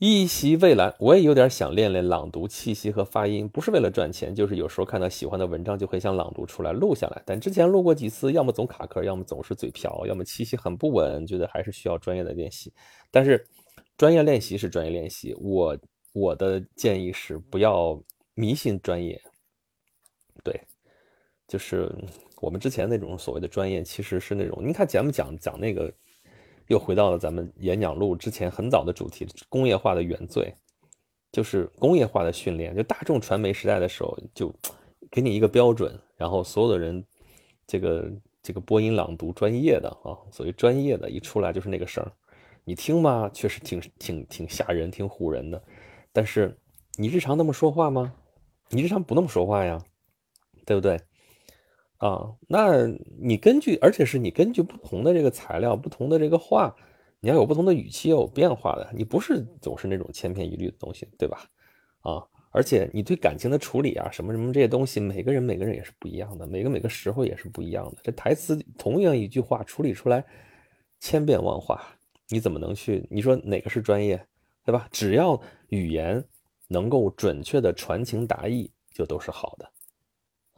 [0.00, 7.22] 一袭蔚蓝，我也有点想练练朗读气息和发音，不是为了赚钱，就是有时候看到喜欢的文章就很想朗读出来录下来。
[7.26, 12.72] 但之前录过几次，要么总卡壳，要么总是嘴瓢，要么气息很不稳，觉得还是需要专业的练习。
[13.10, 13.46] 但是，
[13.98, 15.34] 专业练习是专业练习。
[15.38, 15.76] 我
[16.14, 19.20] 我的建议是不要迷信专业。
[20.42, 20.58] 对，
[21.46, 21.94] 就是
[22.40, 24.62] 我们之前那种所谓的专业，其实是那种。
[24.66, 25.92] 你看节目讲讲那个，
[26.70, 30.54] 又回到了咱们演讲录之前很早的主题——工业化的原罪，
[31.32, 32.76] 就是工业化的训练。
[32.76, 34.54] 就大众传媒时代的时候，就
[35.10, 37.04] 给你一个标准，然后所有的人
[37.66, 38.08] 这个
[38.40, 42.12] 这个播音朗读专业的啊，所谓专业的，一出来就是那个声儿，
[42.62, 45.60] 你听吧，确实挺挺挺吓人，挺唬人的。
[46.12, 46.56] 但是
[46.94, 48.14] 你日常那么说话吗？
[48.68, 49.82] 你日常不那么说话呀，
[50.64, 51.00] 对不对？
[52.00, 52.86] 啊，那
[53.18, 56.74] 你根据，而且是你根据不同的这个材料、不同的这个话，
[57.20, 58.90] 你要有不同的语气，要有变化的。
[58.94, 61.44] 你不是总是那种千篇一律的东西，对吧？
[62.00, 62.26] 啊。
[62.52, 67.98] 而且你对感情的处理啊，什么什么这些东西，每个人每个人也是不一样的，每个每个时候也是不一样的。
[68.02, 70.24] 这台词同样一句话处理出来
[70.98, 71.80] 千变万化，
[72.28, 73.06] 你怎么能去？
[73.08, 74.26] 你说哪个是专业，
[74.64, 74.88] 对吧？
[74.90, 76.24] 只要语言
[76.66, 79.70] 能够准确的传情达意，就都是好的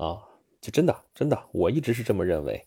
[0.03, 0.23] 啊！
[0.63, 2.65] 就真的真的，我一直是这么认为，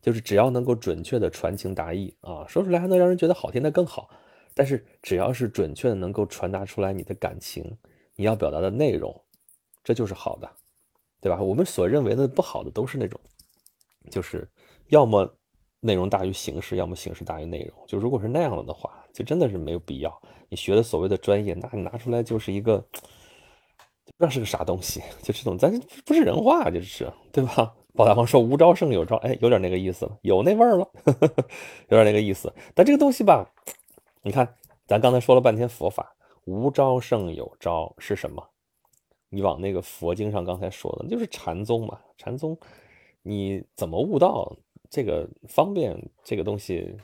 [0.00, 4.08] 就是只要能够准确的传情达意啊，说出来还能让人觉得好听，那更好。
[4.54, 7.76] 但是只要是准确的能够传达出来你的感情。
[8.14, 9.24] 你要表达的内容，
[9.82, 10.48] 这就是好的，
[11.18, 11.42] 对吧？
[11.42, 13.18] 我们所认为的不好的都是那种，
[14.10, 14.46] 就是
[14.88, 15.34] 要么
[15.80, 17.86] 内容大于形式，要么形式大于内容。
[17.88, 20.22] 就如果是那样了的话，就真的是没有必要。
[20.50, 22.86] 你学的所谓的专业，那你拿出来就是一个
[24.22, 25.72] 知道是个啥东西，就这种咱
[26.06, 27.74] 不是人话，就是对吧？
[27.94, 30.88] 宝大王说无招胜有招，哎，有点那个意思了，有那味儿了，
[31.90, 32.52] 有点那个意思。
[32.72, 33.50] 但这个东西吧，
[34.22, 34.54] 你看，
[34.86, 36.14] 咱刚才说了半天佛法。
[36.44, 38.42] 无招胜有招是什么？
[39.28, 41.98] 你往那个佛经上刚才说的，就是禅宗嘛。
[42.16, 42.56] 禅宗，
[43.22, 44.56] 你怎么悟道？
[44.88, 46.96] 这个方便这个东西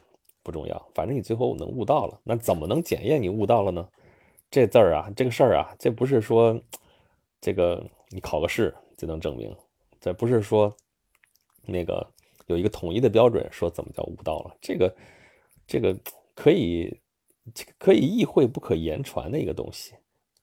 [0.43, 2.21] 不重要，反正你最后能悟到了。
[2.25, 3.89] 那怎么能检验你悟到了呢？
[4.51, 6.59] 这字儿啊，这个事儿啊，这不是说
[7.41, 9.55] 这个你考个试就能证明，
[10.01, 10.75] 这不是说
[11.63, 12.07] 那个
[12.47, 14.57] 有一个统一的标准说怎么叫悟道了。
[14.61, 14.97] 这个
[15.67, 15.97] 这个
[16.35, 17.01] 可以。
[17.79, 19.95] 可以意会不可言传的一个东西，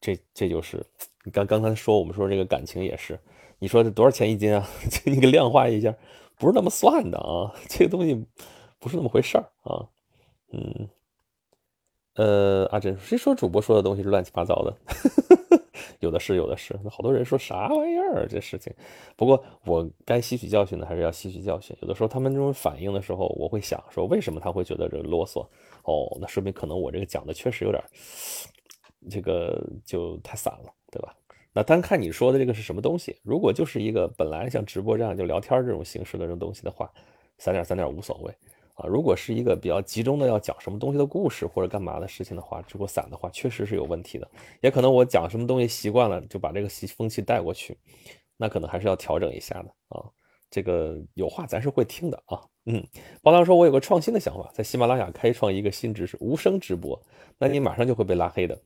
[0.01, 0.83] 这这就是
[1.23, 3.19] 你刚刚才说我们说这个感情也是，
[3.59, 4.67] 你说这多少钱一斤啊？
[5.05, 5.95] 你给量化一下，
[6.39, 8.25] 不是那么算的啊，这个东西
[8.79, 9.87] 不是那么回事儿啊。
[10.51, 10.89] 嗯，
[12.15, 14.75] 呃，阿珍，谁说主播说的东西是乱七八糟的？
[16.05, 16.79] 有的是，有的是。
[16.83, 18.71] 那好多人说啥玩意儿这事情？
[19.17, 21.75] 不过我该吸取教训的还是要吸取教训。
[21.81, 25.45] 有的时候他们这种反应的时候，我会想说，为什么他会觉得这啰嗦？
[25.83, 27.83] 哦，那说明可能我这个讲的确实有点，
[29.09, 31.13] 这个就太散了，对吧？
[31.53, 36.91] 那单看你说的这个是什么东西，如果就是一个本来像直播这样就聊天这种形式的这种东西的话，
[37.37, 38.33] 散点散点无所谓
[38.75, 38.87] 啊。
[38.87, 44.29] 如果是一个比较集中的要讲什么东西的故事或者干嘛的事情的话，如果散的话，确实是有问题的。
[44.61, 47.77] 也可能我讲什么东西习惯了，就把这个习风气带过去，
[48.37, 50.05] 那可能还是要调整一下的啊。
[50.51, 52.39] 这个有话咱是会听的啊。
[52.67, 52.83] 嗯，
[53.21, 56.99] 包涛说：“我有个创新的想法，在喜马拉雅开创一个新知识——无声直播。
[57.37, 58.59] 那你马上就会被拉黑的。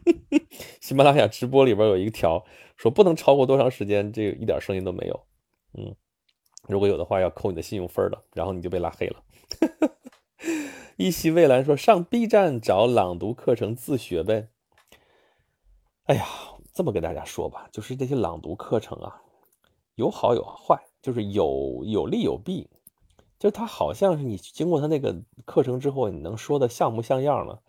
[0.80, 2.44] 喜马拉雅直播里边有一条
[2.76, 5.20] 说不能超过多长时间，这一点声音都没有。
[5.72, 5.94] 嗯，
[6.66, 9.22] 如果有的话，要扣你的信用分的，然后你就被拉黑了。
[10.96, 14.48] 一席蔚蓝说：上 B 站找朗读课程自学呗。
[16.04, 16.26] 哎呀，
[16.72, 19.22] 这么跟大家说吧，就是这些朗读课程啊，
[19.96, 22.68] 有好有坏，就是有有利有弊。”
[23.36, 27.60] 就他好像是你经过他那个课程之后，你能说的像模像样了，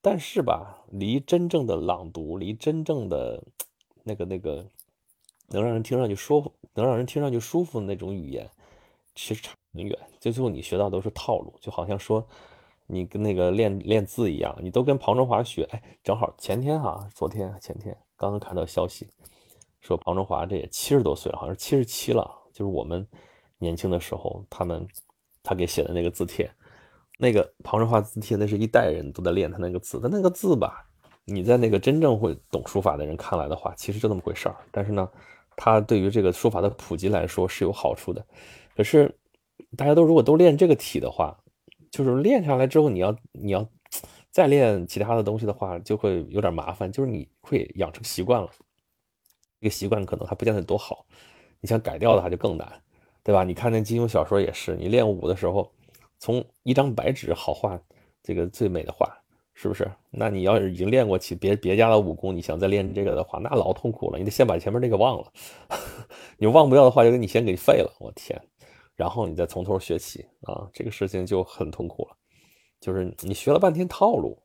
[0.00, 3.44] 但是吧，离真正的朗读，离真正的
[4.02, 4.66] 那个那个
[5.50, 8.50] 能让人听上去舒服，能让人听上去舒服的那种语言，
[9.14, 9.98] 其实差很远。
[10.20, 12.26] 最后你学到都是套路，就好像说
[12.86, 15.64] 你跟那个练练字一样，你都跟庞中华学。
[15.70, 19.08] 哎，正好前天哈，昨天前天刚刚看到消息，
[19.80, 23.06] 说庞中华这也七十多岁了，好像七十七了，就是我们
[23.58, 24.86] 年轻的时候他们。
[25.46, 26.50] 他给写的那个字帖，
[27.18, 30.00] 那个庞中华字帖，那是一代人都在练他那个字。
[30.00, 30.88] 他那个字吧，
[31.26, 34.56] 你在那个真正会懂书法的人看来的话，其实就那么回事儿。
[34.72, 35.06] 但是呢，
[35.56, 38.24] 它对于这个书法的普及来说是有好处的。
[38.76, 39.14] 可是
[39.76, 41.36] 大家都如果都练这个体的话，
[41.90, 43.68] 就是练下来之后，你要你要
[44.30, 46.90] 再练其他的东西的话，就会有点麻烦。
[46.90, 48.48] 就是你会养成习惯了，
[49.60, 51.06] 这个习惯可能还不见得多好。
[51.60, 52.80] 你想改掉的话，就更难。
[53.22, 53.42] 对吧？
[53.42, 55.72] 你看那金庸小说也是，你练武的时候，
[56.18, 57.80] 从一张白纸好画
[58.22, 59.08] 这个最美的画，
[59.54, 59.90] 是不是？
[60.10, 64.18] 那你要是已经练过其别别家的武功，你想再练这个的话，那老痛苦了。
[64.18, 65.32] 你得先把前面那个忘了，
[66.36, 67.90] 你忘不掉的话，就给你先给废了。
[68.00, 68.40] 我天，
[68.96, 72.16] 然后你再从头学起啊，这个事情就很痛苦了。
[72.80, 74.36] 就是你学了半天套路，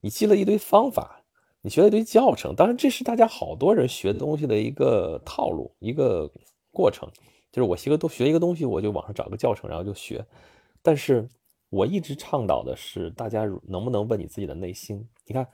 [0.00, 1.20] 你记了一堆方法，
[1.60, 6.30] 你学了一堆教程，当然这是大家好多人学东西的一个套路，一个
[6.70, 7.08] 过程。
[7.50, 10.24] 就是我学个都学一个东西，我就网上找个教程，然后就学。
[10.82, 11.28] 但是
[11.74, 15.04] 我一直倡导的是，大家能不能问你自己的内心？
[15.26, 15.44] 你看，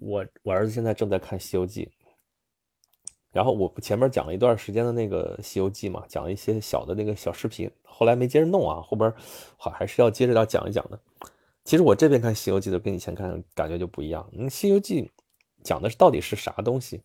[0.00, 1.84] 我我儿子现在正在看《西游记》，
[3.30, 9.12] 然后我前面讲了一段时间的那个《西游记》嘛，讲了一些小的那个小视频，后来没接着弄啊，后边
[9.58, 10.98] 好还是要接着要讲一讲的。
[11.62, 14.26] 其实我这边看《西游记》的跟以前看感觉就不一样。
[14.32, 15.02] 嗯，《西游记》
[15.62, 17.02] 讲的是到底是啥东西，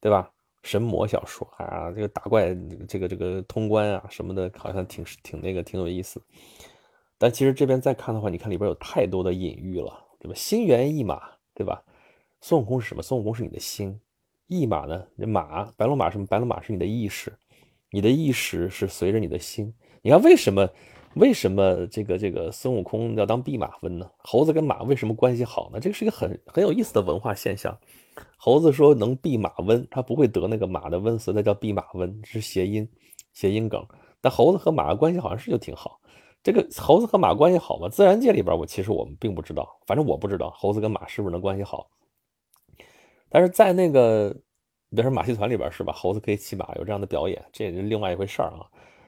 [0.00, 0.32] 对吧？
[0.62, 2.56] 神魔小说啊，这个打怪，
[2.88, 6.22] 这个这个通关啊什么的，好像挺挺那个挺有意思。
[7.18, 10.34] 但其实这边再看的话，你看里边有太多的隐喻了，对吧？
[10.34, 11.20] 心猿意马，
[11.52, 11.82] 对吧？
[12.40, 13.02] 孙悟空是什么？
[13.02, 14.00] 孙悟空是你的心。
[14.46, 15.04] 意马呢？
[15.16, 16.26] 马，白龙马什么？
[16.26, 17.36] 白龙马是你的意识，
[17.90, 19.74] 你的意识是随着你的心。
[20.00, 20.68] 你看为什么？
[21.14, 24.08] 为什么这个这个孙悟空要当弼马温呢？
[24.18, 25.80] 猴子跟马为什么关系好呢？
[25.80, 27.76] 这个是一个很很有意思的文化现象。
[28.36, 32.88] 猴子说能弼马温，他不会得那个马的温，所以叫弼马温，是谐音，
[33.32, 33.84] 谐音梗。
[34.20, 35.98] 但猴子和马的关系好像是就挺好。
[36.48, 37.90] 这个猴子和马关系好吗？
[37.90, 41.90] 自然界里边，我其实我们并不知道，反正我不知道猴子跟马是不是能关系好。
[43.28, 44.30] 但是在那个，
[44.88, 45.92] 比如说马戏团里边是吧？
[45.92, 48.64] 猴子可以骑马，有这样的表演，这也是另外一回事儿啊。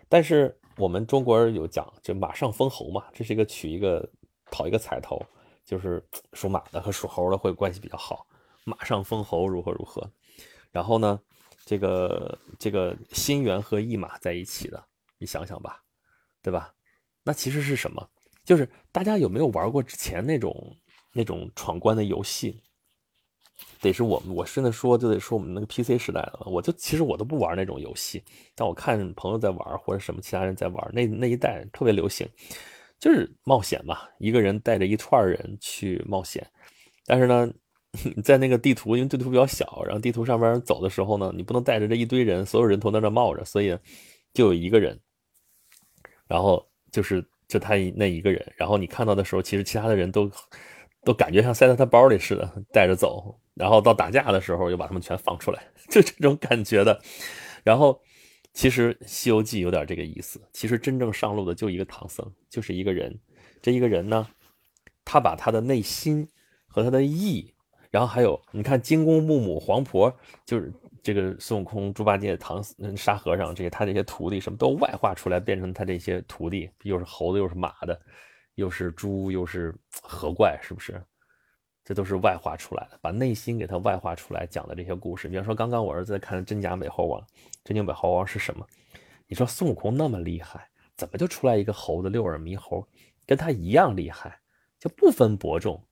[0.06, 4.06] 但是我们中国人有讲，就马上封侯嘛，这是一个取一个
[4.50, 5.18] 讨一个彩头，
[5.64, 8.26] 就是属马的和属猴的会关系比较好。
[8.64, 10.06] 马上封侯如何如何？
[10.70, 11.18] 然后呢，
[11.64, 14.84] 这个这个心猿和意马在一起的，
[15.16, 15.82] 你想想吧，
[16.42, 16.74] 对吧？
[17.24, 18.08] 那其实是什么？
[18.44, 20.76] 就是大家有没有玩过之前那种
[21.12, 22.60] 那种闯关的游戏？
[23.80, 26.42] 得是我们，我现在说就得说我们那个 PC 时代了。
[26.46, 28.22] 我就其实我都不玩那种游戏，
[28.54, 32.26] 但我看朋友在玩或者什么其他人在玩，那那一代特别流行，
[32.98, 36.46] 就是冒险嘛，一个人带着一串人去冒险。
[37.06, 37.52] 但是呢，
[38.24, 43.76] 在那个地图，因为地图比较小，然后地图上边走的时候呢，你不能带着这一堆人，所有人都在那冒着，所以
[44.32, 44.98] 就有一个人，
[46.26, 50.30] 然后就是就他那一个人，然后你看到的时候，其实其他的人都
[51.04, 53.38] 都感觉像塞在他包里似的，带着走。
[53.54, 56.98] 然后到打架的时候，又把他们全放出来， 就这种感觉的。
[57.62, 58.00] 然后，
[58.54, 60.40] 其实《西游记》有点这个意思。
[60.52, 63.18] 其实真正上路的就一个唐僧，就是一个人。
[63.60, 64.26] 这一个人呢，
[65.04, 66.26] 他把他的内心
[66.66, 67.52] 和他的意，
[67.90, 70.16] 然后还有你看金公木母黄婆，
[70.46, 70.72] 就是
[71.02, 72.62] 这个孙悟空、猪八戒、唐
[72.96, 78.00] 沙和尚这些他这些徒弟，什么都外化出来，变成他这些徒弟，又是猴子，又是马的，
[78.54, 81.02] 又是猪，又是河怪，是不是？
[81.82, 85.26] 这都是外化出来的，把内心给他外化出来讲的这些故事。
[85.28, 87.20] 比方说，刚刚我儿子在看《真假美猴王》，
[87.64, 88.64] 真假美猴王是什么？
[89.26, 92.86] 你说孙悟空那么厉害，怎么就出来一个猴子六耳猕猴，
[93.26, 94.38] 跟他一样厉害，
[94.78, 95.82] 就不分伯仲，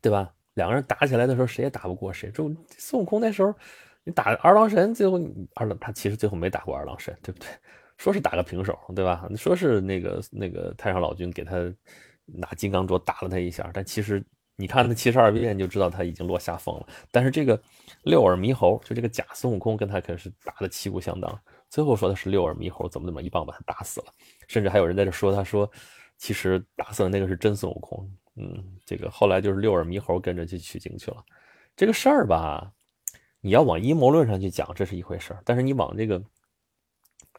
[0.00, 0.34] 对吧？
[0.54, 2.30] 两个人打起来的时候，谁也打不过谁。
[2.30, 3.54] 就孙悟空那时候，
[4.04, 5.20] 你打二郎神，最后
[5.54, 7.48] 二郎他其实最后没打过二郎神，对不对？
[7.98, 9.28] 说是打个平手，对吧？
[9.36, 11.56] 说是那个那个太上老君给他
[12.24, 14.24] 拿金刚镯打了他一下，但其实。
[14.56, 16.86] 你看那七十二变就知道他已经落下风了。
[17.10, 17.60] 但是这个
[18.04, 21.36] 六耳猕猴，就这个假孙悟空，跟他可是打的旗鼓相当。
[21.68, 24.06] 最后说的是六耳猕猴怎么怎么一棒把他打死了，
[24.46, 25.68] 甚至还有人在这说，他说
[26.18, 28.08] 其实打死的那个是真孙悟空。
[28.36, 31.24] 嗯，这个后来就是六耳猕猴跟着去取经去了。
[31.76, 32.72] 这个事儿吧，
[33.40, 36.22] 你要往阴谋论上去讲，这是一回事儿；但是你往这个，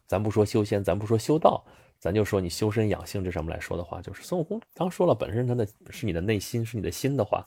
[0.07, 1.65] 咱不说修仙，咱不说修道。
[1.97, 7.43] 咱就说你修身养性这上面来说的话，就是孙悟空刚说了，本身他的是你的内心，是你的心的话，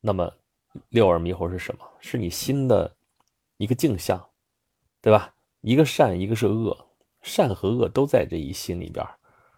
[0.00, 0.30] 那么
[0.90, 1.88] 六耳猕猴是什么？
[2.00, 2.94] 是你心的
[3.56, 4.22] 一个镜像，
[5.00, 5.32] 对吧？
[5.62, 6.76] 一个善，一个是恶，
[7.22, 9.06] 善和恶都在这一心里边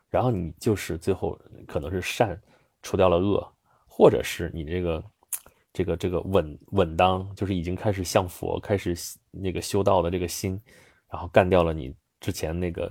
[0.09, 2.41] 然后你就是最后可能是善
[2.83, 3.47] 除掉了恶，
[3.87, 5.05] 或者是你这个
[5.73, 8.97] 这个这个稳稳当，就是已经开始向佛开始
[9.31, 10.61] 那个修道的这个心，
[11.11, 12.91] 然后干掉了你之前那个。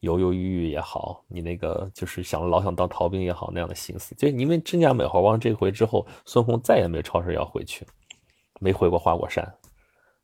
[0.00, 7.86] 犹犹豫豫也好，你那个就是想老想当逃兵也好，那样的心思，就因为真假美猴王这回之后，孙悟空再也没超市要回去，
[8.60, 9.44] 没回过花果山，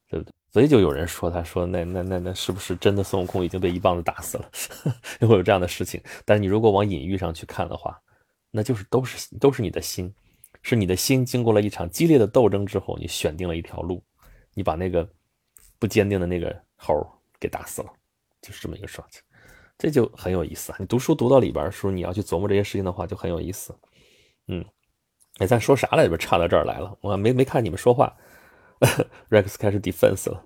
[0.08, 0.32] 对不对？
[0.50, 4.50] 所以就有人说，他说那那那那是不是真的孙悟空已经被一棒子打死了？
[5.28, 6.00] 会有这样的事情。
[6.24, 8.00] 但是你如果往隐喻上去看的话，
[8.56, 10.10] 那就是都是都是你的心，
[10.62, 14.02] 是你的心经过了一场激烈的斗争之后，你选定了一条路，
[14.54, 15.06] 你把那个
[15.78, 16.94] 不坚定的那个猴
[17.38, 17.92] 给打死了，
[18.40, 19.20] 就是这么一个事情。
[19.76, 20.76] 这就很有意思啊！
[20.80, 23.78] 你读书读到里边时候，你要去琢磨这些事情的话，就很有意思。
[24.48, 24.64] 嗯，
[25.36, 26.16] 哎，咱说啥来着？
[26.16, 28.16] 差到这儿来了，我没没看你们说话。
[29.28, 30.42] Rex 开始 defense 了。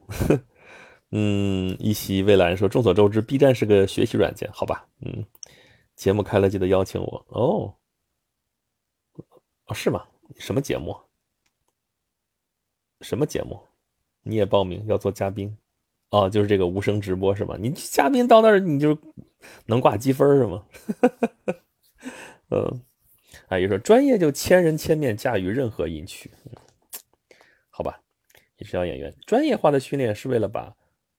[1.13, 4.89] 嗯，一袭蔚蓝说，众所周知，B 站是个学习软件，好吧？
[5.03, 5.25] 嗯，
[5.95, 7.73] 节目开了记得邀请我哦。
[9.71, 10.05] 哦，是吗？
[10.37, 10.97] 什么节目？
[13.03, 13.61] 什么节目？
[14.23, 15.57] 你也报名要做嘉宾？
[16.11, 17.57] 哦，就是这个无声直播是吗？
[17.57, 18.99] 你嘉宾到那儿你就
[19.67, 20.67] 能挂积分是吗？
[22.51, 22.83] 嗯，
[23.49, 26.29] 阿姨说专业就千人千面驾驭任何音区，
[27.71, 28.03] 好吧？
[28.59, 30.77] 你是要演员，专业化的训练是为了把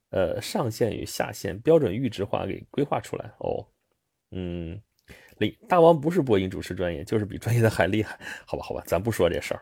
[0.10, 3.34] 呃上限与下限标准阈值化给规划出来。
[3.39, 3.66] 哦，
[4.32, 4.82] 嗯，
[5.38, 8.19] 李大王不是播音主持专业，就是比专业的还厉害。
[8.45, 9.53] 好吧，好吧，咱不说这事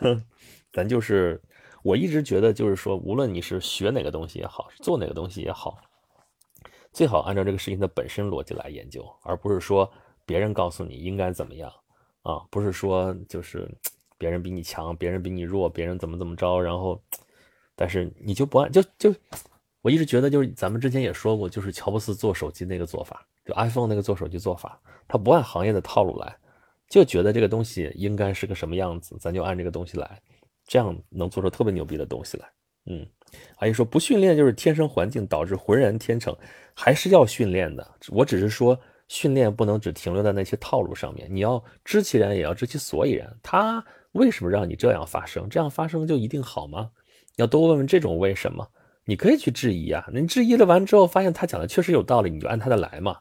[0.00, 0.22] 儿，
[0.72, 1.40] 咱就是
[1.82, 5.78] 我一直觉得就是说，无论你是学哪个东西也好，做哪个东西也好，
[6.92, 9.90] 最好按照这个事情的本身逻辑来研究，而不是说
[10.24, 11.72] 别人告诉你应该怎么样。
[12.22, 13.70] 啊，不是说就是
[14.18, 17.00] 别人比你强，别人比你弱，别人怎么怎么着，然后，
[17.76, 19.14] 但是你就不按就就，
[19.80, 24.78] 我一直觉得就是咱们之前也说过，就是乔布斯做手机那个做法，就 iPhone 那个做手机做法，
[25.08, 26.36] 他不按行业的套路来，
[26.90, 30.20] 就觉得这个东西应该是个什么样子，咱就按这个东西来，
[30.66, 32.46] 这样能做出特别牛逼的东西来。
[32.86, 33.06] 嗯，
[33.58, 36.36] 阿姨说不训练就是天生环境导致浑然天成，
[36.74, 37.86] 还是要训练的。
[38.10, 38.78] 我只是说。
[39.08, 43.32] 训练不能只停留在那些套路上面，你要知其然，也要知其所以然。
[43.40, 43.80] 他
[44.10, 45.48] 为什么让你这样发生？
[45.48, 46.90] 这样发生就一定好吗？
[47.36, 48.68] 要多问问这种为什么。
[49.04, 53.16] 你可以去质疑啊，你质疑了完之后，发现他讲的确实有道理，你就按他的来嘛，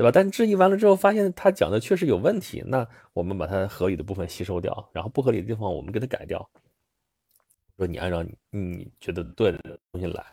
[0.00, 0.10] 对吧？
[0.10, 6.48] 但质疑完了之后，发现他讲的确实有问题，那我们把他合理的部分吸收掉，然后不合理的地方我们给他改掉。
[7.76, 10.24] 说你按照你你觉得对的东西来，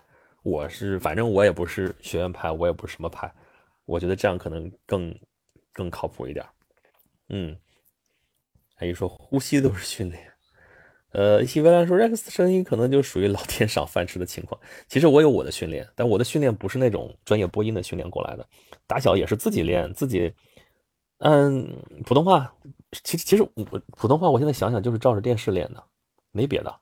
[0.42, 3.30] 我是反正我也不是学院派，我也不是什么派。
[3.84, 5.14] 我觉得这样可能更
[5.74, 6.46] 更靠谱一点。
[7.28, 7.54] 嗯，
[8.78, 10.32] 阿姨说呼吸都是训练。
[11.12, 14.58] 呃，西维兰说 Rex 声音可能就属于老天赏饭吃的情况。
[14.88, 18.48] 其实我有我的训练，但我的训练不是那种专业播音的训练过来的，
[18.88, 20.34] 打小也是自己练自己。
[21.20, 22.54] 嗯，普通话，
[23.04, 25.84] 其实其实我普通话，我现在想想就是照着电视练的，
[26.32, 26.80] 没别的。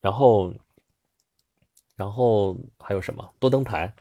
[0.00, 0.54] 然后，
[1.96, 3.34] 然后还有什么？
[3.38, 3.92] 多登台。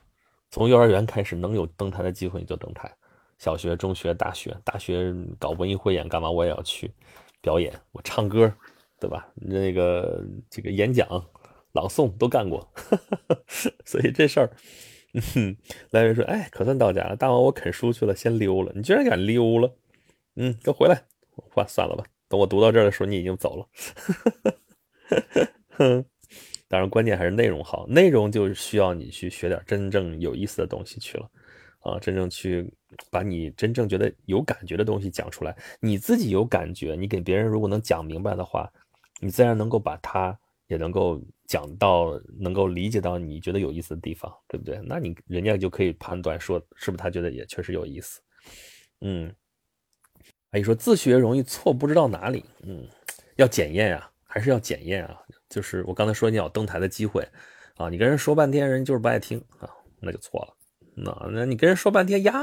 [0.51, 2.95] 从幼儿园开始，能有登台的机会你就登台。
[3.39, 6.29] 小学、中学、大学，大学搞文艺汇演干嘛？
[6.29, 6.93] 我也要去
[7.41, 8.53] 表演，我唱歌，
[8.99, 9.27] 对吧？
[9.33, 11.07] 那个这个演讲、
[11.71, 12.71] 朗诵都干过，
[13.83, 14.55] 所以这事儿，
[15.21, 15.55] 哼
[15.91, 17.15] 来人说，哎，可算到家了。
[17.15, 18.71] 大王，我啃书去了，先溜了。
[18.75, 19.75] 你居然敢溜了？
[20.35, 21.03] 嗯，给我回来。
[21.35, 23.67] 话算了吧，等我读到这儿的时候，你已经走了。
[25.69, 26.05] 哼。
[26.67, 31.29] 当然，关键还是内容好，内容就需要你去学点真正有意思的东西去了，
[31.81, 32.73] 啊，真正去
[33.11, 35.55] 把你真正觉得有感觉的东西讲出来。
[35.79, 38.67] 你自己有感觉，你给别人如果能讲明白的话，
[39.19, 40.35] 你自然能够把它
[40.73, 44.81] 也能够讲到，能够理解到你觉得有意思的地方，对不对？
[44.83, 48.19] 那你人家就可以判断说，是不是他觉得也确实有意思。
[49.01, 49.33] 嗯，
[50.49, 52.87] 阿姨说自学容易错，不知道哪里，嗯，
[53.35, 55.21] 要检验啊，还是要检验啊。
[55.49, 57.27] 就是我刚才说你要登台的机会，
[57.75, 59.69] 啊，你跟人说半天，人就是不爱听啊，
[60.01, 60.57] 那就错了。
[60.95, 62.33] 那那你跟人说半天呀，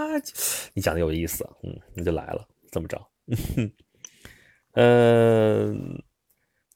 [0.75, 3.01] 你讲的有意思，嗯，你就来了，这么着。
[4.75, 5.73] 呃，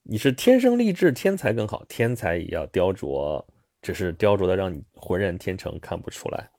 [0.07, 3.43] 你是天生丽质，天才更好，天才也要雕琢，
[3.81, 6.51] 只是雕琢的让你浑然天成，看不出来。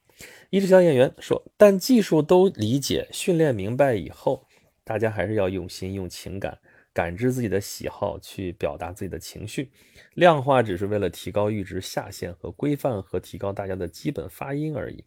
[0.50, 4.48] 一只小演员说，但技术都理解，训练明白以后，
[4.84, 6.58] 大家还是要用心，用情感。
[6.92, 9.70] 感知自己的喜好，去表达自己的情绪，
[10.16, 15.04] 量化只是为了提高阈值下限和规范和提高大家的基本发音而已。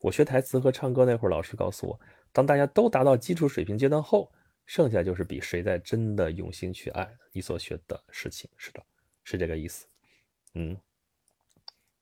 [0.00, 2.00] 我学台词和唱歌那会儿，老师告诉我，
[2.32, 4.32] 当大家都达到基础水平阶段后，
[4.66, 8.50] 剩下就是比谁在真的用心去爱你所学的事情。
[8.56, 8.82] 是的，
[9.24, 9.86] 是这个意思。
[10.54, 10.76] 嗯，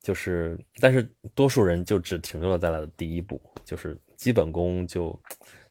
[0.01, 1.03] 就是，但是
[1.35, 5.19] 多数人就只停留了在了第一步，就是基本功，就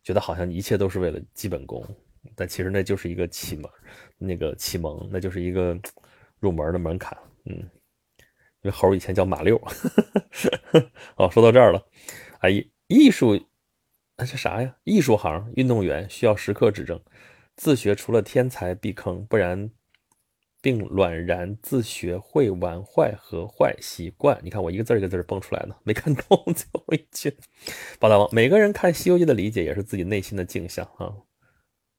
[0.04, 1.84] 觉得好像一切都是为了基本功。
[2.36, 3.70] 但其实那就是一个启蒙，
[4.18, 5.78] 那个启蒙，那就是一个
[6.40, 7.18] 入门的门槛。
[7.46, 7.68] 嗯，因
[8.64, 9.58] 为猴以前叫马六。
[11.18, 11.86] 哦，说到这儿了，
[12.40, 12.50] 啊，
[12.88, 13.40] 艺术，
[14.24, 14.74] 那是啥呀？
[14.86, 16.98] 艺术行运动员需要时刻指正，
[17.58, 19.70] 自学除了天才避坑，不然
[20.62, 24.40] 并卵然自学会玩坏和坏习惯。
[24.42, 27.36] 你看我一个字一个字蹦出来的，没看懂 最后一句。
[28.00, 31.12] 报大王，每个人看《西游记》的理解也是自己内心的镜像啊。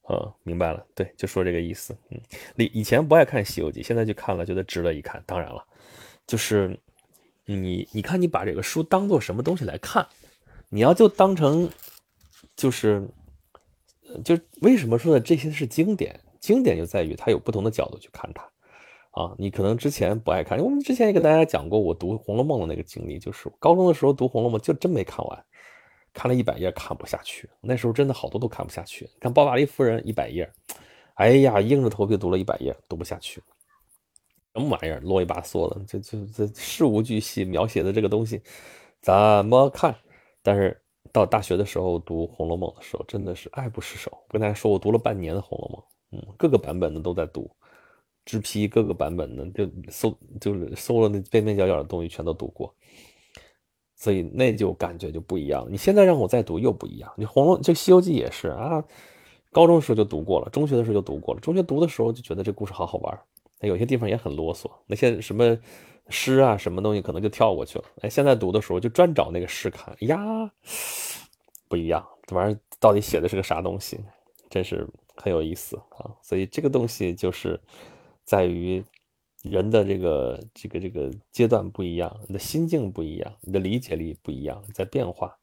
[0.08, 1.94] 呃，明白了，对，就说这个意思。
[2.08, 2.18] 嗯，
[2.54, 5.22] 你以前不爱看《西游记》，现在去看了，觉得值得一看。
[5.26, 5.62] 当然了，
[6.26, 6.80] 就是
[7.44, 10.08] 你，你看你把这个书当做什么东西来看？
[10.70, 11.70] 你要就当成，
[12.56, 13.08] 就是，
[14.24, 16.18] 就为什么说的这些是经典？
[16.40, 18.42] 经典就在于它有不同的角度去看它。
[19.10, 25.44] 啊，你可能之前不爱看，我们之前也给大家讲过，我读《红楼梦》的那个经历，就是高中的时候读《红楼梦》，就真没看完。
[26.12, 29.08] 看了一百页看不下去，那时候真的好多都看不下去。
[29.20, 30.48] 看《包法利夫人》一百页，
[31.14, 33.42] 哎呀，硬着头皮读了一百页，读不下去。
[34.54, 38.40] 什么玩意儿，啰里吧嗦的，就就这事无巨细描写的这个东西，
[39.00, 39.12] 怎
[39.46, 39.94] 么看？
[40.42, 40.80] 但是
[41.14, 44.10] 到大学的时候读《红楼梦》的时候，真的是爱不释手。
[44.10, 47.48] 我跟大家说，我读了半年的《红楼梦》，嗯，各个版本的都在读，
[48.24, 52.74] 直批各个版本的，就搜就是搜了那边边角角的东西全都读过，
[53.94, 55.64] 所以那就感觉就不一样。
[55.70, 57.14] 你现在让我再读又不一样。
[57.16, 58.84] 你《红楼》就《西游记》也是啊，
[59.52, 61.40] 高中的时候就读过了，中学的时候就读过了。
[61.40, 63.16] 中学读的时候就觉得这故事好好玩，
[63.60, 65.56] 有些地方也很啰嗦，那些什么
[66.08, 67.84] 诗啊什么东西可能就跳过去了。
[68.02, 70.18] 哎，现在读的时候就专找那个诗看，呀，
[71.68, 73.98] 不一样，这玩意儿到底写的是个啥东西？
[74.50, 74.86] 真是
[75.16, 76.10] 很有意思啊！
[76.22, 77.60] 所以这个东西就是。
[78.26, 78.82] 在于
[79.42, 85.36] 人的这个这个这个阶段不一样，你的心境不一样，你的理解力不一样，在变化，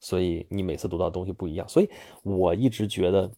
[0.00, 1.68] 所以你每次读到东西不一样。
[1.68, 1.90] 所以
[2.22, 3.30] 我一直觉得，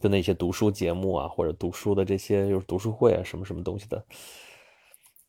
[0.00, 4.04] 就那些读书节目啊，或者读书的这些就是读书会啊，什么什么东西的，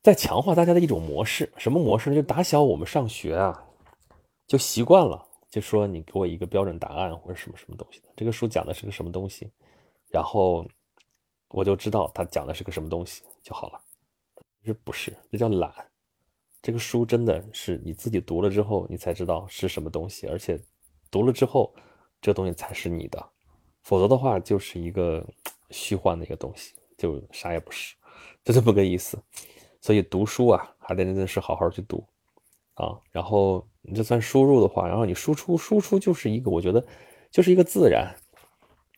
[0.08, 1.52] 在强化大家的一种模式。
[1.58, 2.16] 什么模式呢？
[2.16, 3.62] 就打小我们上学啊，
[4.48, 9.52] 就习惯了，就说你给我一个标准答案或者什么什么东西，这个书讲的是个什么东西，
[10.10, 10.66] 然后。
[11.50, 13.80] 我就知道他讲的是个什么东西就好了，
[14.66, 15.74] 这不是，这叫懒。
[16.62, 20.60] 这个书真的是你自己读了之后，你才知道是什么东西，而且
[21.10, 21.74] 读了之后，
[22.20, 23.30] 这东西才是你的，
[23.84, 25.26] 否则的话就是一个
[25.70, 27.96] 虚幻的一个东西，就啥也不是，
[28.44, 29.18] 就这么个意思。
[29.88, 32.06] 所以读书啊，还得真的是好好去读
[32.74, 33.00] 啊。
[33.10, 36.86] 然后你就算输入的话，然后你输出，输出就是一个，我觉得
[37.32, 38.14] 就是一个自然。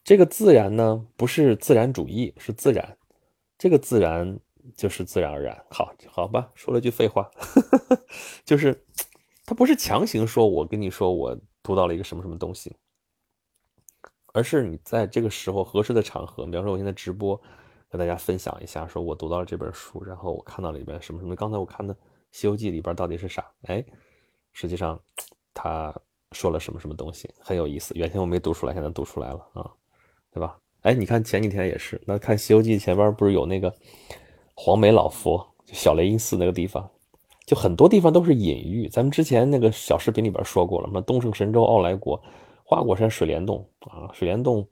[0.03, 2.97] 这个自然呢，不是自然主义，是自然。
[3.55, 4.39] 这个自然
[4.75, 5.63] 就是自然而然。
[5.69, 7.29] 好，好吧，说了句废话，
[8.43, 8.83] 就是
[9.45, 12.75] 他不是强行说，我跟你说我读到了一个什么什么东西，
[14.33, 17.39] 而是你在这个时候合适的场合，比方说我现在直播，
[17.89, 21.35] 跟大家分享一下，说我读到了这本书，然后我看到里边什么什么。
[21.35, 21.93] 刚才我看的
[22.31, 23.45] 《西游记》里边到底是啥？
[23.63, 23.83] 哎，
[24.53, 24.99] 实际上
[25.53, 25.93] 他
[26.31, 27.93] 说了什么什么东西，很有意思。
[27.95, 29.71] 原先我没读出来，现在读出来了啊。
[30.31, 30.59] 对吧？
[30.81, 33.73] 哎，你看前几天也是，那看《西游记》前边不是有那个
[34.53, 36.87] 黄眉老佛，小雷音寺那个地方，
[37.47, 38.87] 就很多地方都是隐喻。
[38.87, 42.21] 咱们之前那个小视频里边说过了，什么东胜神州、傲来国、
[42.63, 44.69] 花果山、水帘洞啊，水帘洞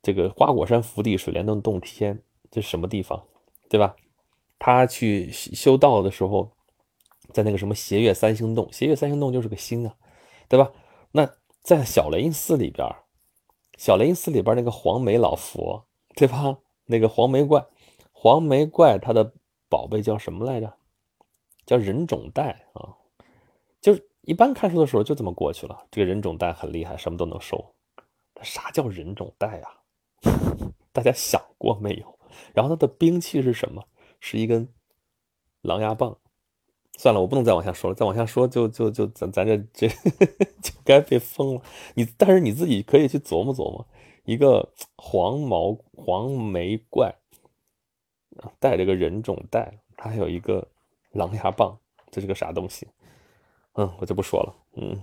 [0.00, 2.18] 这个花果山福地，水帘洞洞天，
[2.54, 3.20] 这什么地方？
[3.68, 3.96] 对吧？
[4.60, 6.52] 他去修道的时候，
[7.32, 9.96] 在那个什么斜月三星洞，斜月三星洞就是个星啊，
[10.48, 10.70] 对吧？
[11.10, 11.28] 那
[11.62, 12.88] 在小雷音寺里边。
[13.76, 15.84] 小雷音寺里边那个黄眉老佛，
[16.14, 16.58] 对吧？
[16.86, 17.66] 那个黄眉怪，
[18.12, 19.32] 黄眉怪他的
[19.68, 20.72] 宝贝叫什么来着？
[21.66, 22.94] 叫人种袋啊。
[23.80, 25.86] 就是一般看书的时候就这么过去了。
[25.90, 27.74] 这个人种袋很厉害，什么都能收。
[28.42, 29.82] 啥叫人种袋啊？
[30.92, 32.18] 大家想过没有？
[32.54, 33.84] 然后他的兵器是什么？
[34.20, 34.68] 是一根
[35.62, 36.18] 狼牙棒。
[36.96, 41.62] 算了，我不能再往下说了，再往下说就就就咱咱这这就该被封了。
[41.94, 43.84] 你但是你自己可以去琢磨琢磨，
[44.24, 47.12] 一个黄毛黄眉怪
[48.60, 50.68] 带着个人种带，他还有一个
[51.10, 51.76] 狼牙棒，
[52.12, 52.86] 这是个啥东西？
[53.72, 54.54] 嗯，我就不说了。
[54.76, 55.02] 嗯，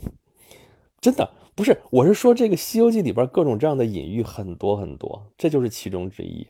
[1.00, 6.46] 真的不是，我是说这个《西游记》里边各种这样的隐喻很多很多，这就是其中之一。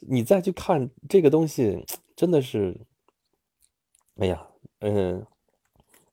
[0.00, 2.78] 你再去看这个东西，真的是。
[4.16, 4.46] 哎呀，
[4.80, 5.24] 嗯，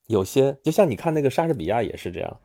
[0.08, 2.40] 有些就像你看那个莎士比亚也是这样。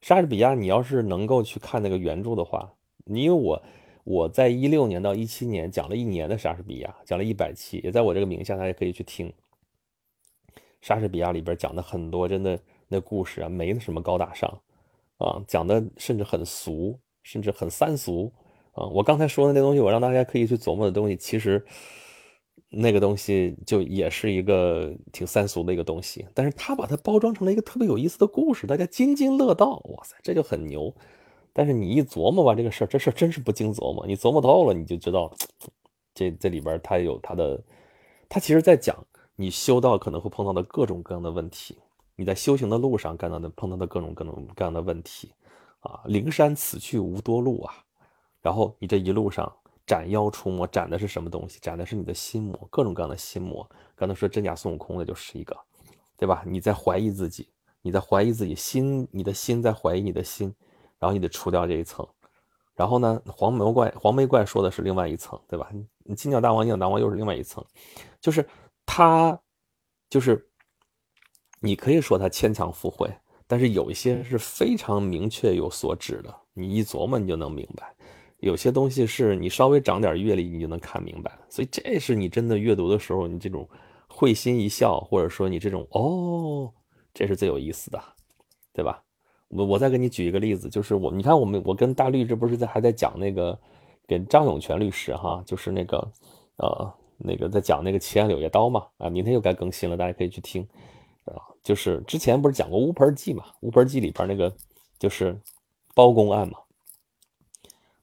[0.00, 2.72] 莎士比亚，你要是能够去看那个原著的话，
[3.04, 3.62] 你因为我
[4.04, 9.30] 我在一六年到一七年讲了一年的莎士比亚，讲了一百期，也在我这个名下，大家可以去听。
[10.80, 12.58] 莎士比亚里边讲的很多真的
[12.88, 14.62] 那故事啊，没什么高大上
[15.18, 18.32] 啊，讲的甚至很俗，甚至很三俗
[18.72, 18.86] 啊。
[18.86, 21.64] 我刚才说的那东西，我让大家可以去琢磨的东西，其实。
[22.74, 29.72] 那个东西就也是一个挺三俗的一个东西，但是他把它包装成了一个特别有意思的故事，大家津津乐道。
[29.90, 30.94] 哇塞，这就很牛。
[31.52, 34.06] 但是你一琢磨吧，这个事儿，这事儿真是不经琢磨。
[34.06, 35.30] 你琢磨透了，你就知道
[36.14, 37.62] 这这里边它有它的，
[38.26, 39.06] 它其实在讲
[39.36, 41.76] 你修道可能会碰到的各种各样的问题，
[42.22, 45.32] 你在修行的路上干到的碰到的各种各种各样的问题
[45.80, 46.00] 啊。
[46.04, 47.74] 灵山此去无多路啊，
[48.40, 49.52] 然后你这一路上。
[49.84, 51.58] 斩妖除魔，斩的是什么东西？
[51.60, 53.68] 斩的是你的心魔，各种各样的心魔。
[53.96, 55.58] 刚才说真假孙悟空的就是一个，
[56.16, 56.44] 对吧？
[56.46, 57.48] 你在怀疑自己，
[57.82, 60.54] 你在怀疑自己心，你的心在怀疑你的心，
[61.00, 62.06] 然后你得除掉这一层。
[62.76, 65.68] 然后呢，黄眉怪，黄眉怪说的是另外一层，对吧？
[66.04, 67.62] 你金角大王，金角大王又是另外一层，
[68.20, 68.48] 就是
[68.86, 69.36] 他，
[70.08, 70.48] 就是
[71.62, 73.08] 你可以说他牵强附会，
[73.46, 77.94] 但是有一些是非常明确有所指的，你一琢磨你就能明白。
[78.40, 83.68] 有些东西是你稍微长点阅历，你就能看明白所以这是你真的阅读的时候，你这种
[84.08, 86.72] 会心一笑，或者说你这种哦，
[87.14, 88.02] 这是最有意思的，
[88.72, 89.00] 对吧？
[89.46, 93.56] 我我再给你举一个例子，就是我你看我们我跟大律这不是在还在讲那个，
[94.08, 96.12] 给张永全律师哈，就是那个
[96.56, 100.66] 呃那个在讲那个奇案柳叶刀嘛啊，明天又该更新了，大家可以去听。
[101.62, 104.54] 就是之前不是讲过乌盆记嘛，乌盆记里边那个
[104.98, 105.38] 就是
[105.94, 106.58] 包公案嘛，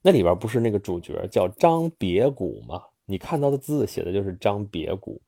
[0.02, 2.84] 那里边不是那个主角叫张别谷嘛？
[3.06, 5.22] 你看到的字写的就是张别谷，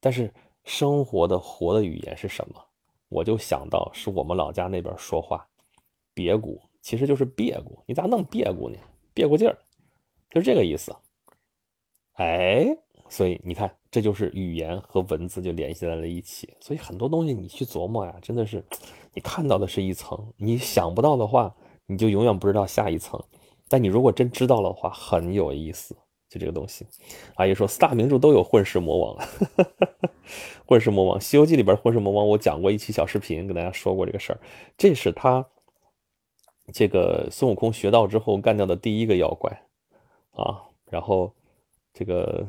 [0.00, 0.32] 但是
[0.64, 2.64] 生活的活的语言是什么？
[3.08, 5.46] 我就想到是我们老家那边说话，
[6.14, 8.78] 别谷其实就是别谷，你咋弄别谷呢？
[9.14, 9.58] 别过劲儿，
[10.30, 10.94] 就是这个意思。
[12.14, 12.76] 哎，
[13.08, 16.52] 所以你看，这就是语言和文字就联系在了一起。
[16.60, 18.64] 所以很多东西你去琢磨呀，真的是
[19.14, 21.54] 你看到的是一层，你想不到的话，
[21.86, 23.22] 你就永远不知道下一层。
[23.68, 25.96] 但你如果真知道的话，很有意思。
[26.28, 26.86] 就这个东西，
[27.36, 29.26] 阿姨说四大名著都有混世魔王，
[30.68, 34.40] 混世魔王《西游记》里边混世魔王，我讲过一期小视频，跟大家说过这个事儿。
[34.76, 35.42] 这是他
[36.70, 39.50] 这个孙悟空学道之后干掉的第一个妖怪
[40.32, 40.64] 啊。
[40.90, 41.32] 然后
[41.94, 42.46] 这个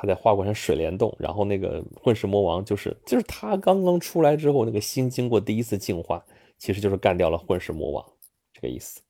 [0.00, 6.24] 他在花果山水帘洞，然后那个混世魔王就是就是他刚刚出来之后，那个心经过第一次净化，
[6.56, 8.04] 其实就是干掉了混世魔王
[8.52, 9.00] 这个意思。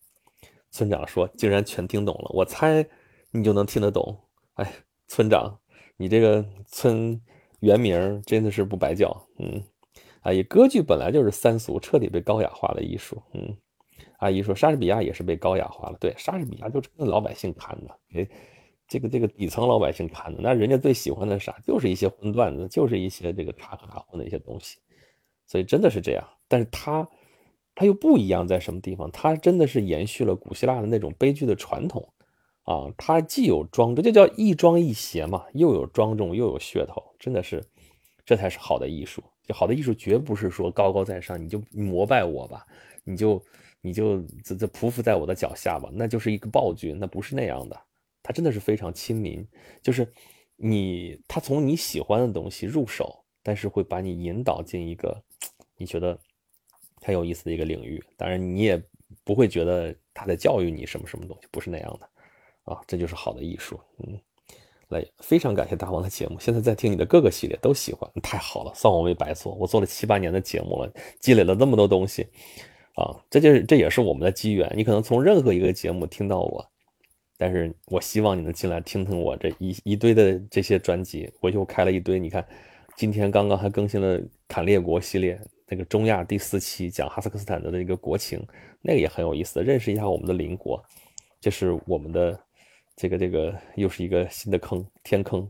[0.70, 2.86] 村长说竟然全听懂了，我猜。
[3.30, 4.18] 你就能听得懂，
[4.54, 4.72] 哎，
[5.06, 5.54] 村长，
[5.98, 7.20] 你这个村
[7.60, 9.62] 原名真的是不白叫，嗯，
[10.22, 13.54] 阿姨，歌剧本来就是三俗，彻底被高雅化了艺术，嗯，
[14.20, 18.26] 阿姨说莎士比亚也是被高雅化了，对，莎士比亚就是跟老百姓谈的，给
[18.88, 24.78] 这个这个底层老百姓看的，那人家最喜欢的啥，就是一些荤段子，就是一些这个插科打诨的一些东西，
[25.46, 27.08] 所以真的是这样，但是他
[27.74, 32.08] 他又不一样在什么地方，他真的是延续了古希腊的那种悲剧的传统。
[32.64, 37.64] 啊，它既有庄重，这叫亦庄亦谐嘛，又有庄重又有噱头，真的是，
[38.26, 39.24] 这才是好的艺术。
[39.42, 42.66] 就好的艺术绝不是说高高在上，你就膜拜我吧，
[43.04, 43.42] 你就
[43.80, 47.80] 你就这这匍匐在我的脚下吧，那就是一个暴君，那不是那样的。
[48.22, 49.46] 他真的是非常亲民，
[49.82, 50.06] 就是
[50.56, 55.22] 你他从你喜欢的东西入手，但是会把你引导进一个
[55.76, 56.18] 你觉得
[57.02, 58.02] 很有意思的一个领域。
[58.16, 58.82] 当然，你也
[59.24, 62.08] 不会觉得他在教育你什么什么东西，不是那样的。
[62.64, 63.80] 啊，这就是好的艺术。
[63.98, 64.20] 嗯，
[64.88, 69.54] 来，非常感谢大王的节目，现在在听你的各个系列都喜欢，太好了，算我没白做。
[69.54, 72.26] 我做了七八年的节目了，积累了那么多东西，
[72.94, 74.70] 啊，这就是这也是我们的机缘。
[74.76, 76.70] 你可能从任何一个节目听到我，
[77.38, 81.32] 但是我希望你能进来听听我这一一堆的这些专辑。
[81.40, 82.46] 我又开了一堆，你看，
[82.96, 88.44] 今天刚刚还更新了坎列国系列，那个中亚第四期讲哈萨克斯坦的那个国情，
[88.82, 90.84] 那个也很有意思，认识一下我们的邻国，
[91.40, 92.38] 这是我们的。
[93.00, 95.48] 这个这个又是一个新的坑，天坑。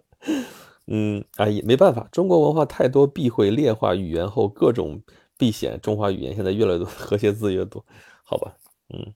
[0.88, 5.00] 嗯，哎，没办法，中国文化太多避讳劣化语言后各种
[5.38, 7.82] 避险，中华语言现在越来越多 和谐字越多，
[8.22, 8.54] 好吧？
[8.90, 9.14] 嗯，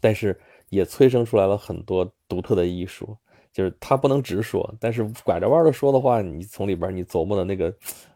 [0.00, 0.36] 但是
[0.70, 3.14] 也催生出来了很多独特的艺术，
[3.52, 7.70] 就是他不能直说，但是拐着弯的说的话，你从里边你琢磨的那个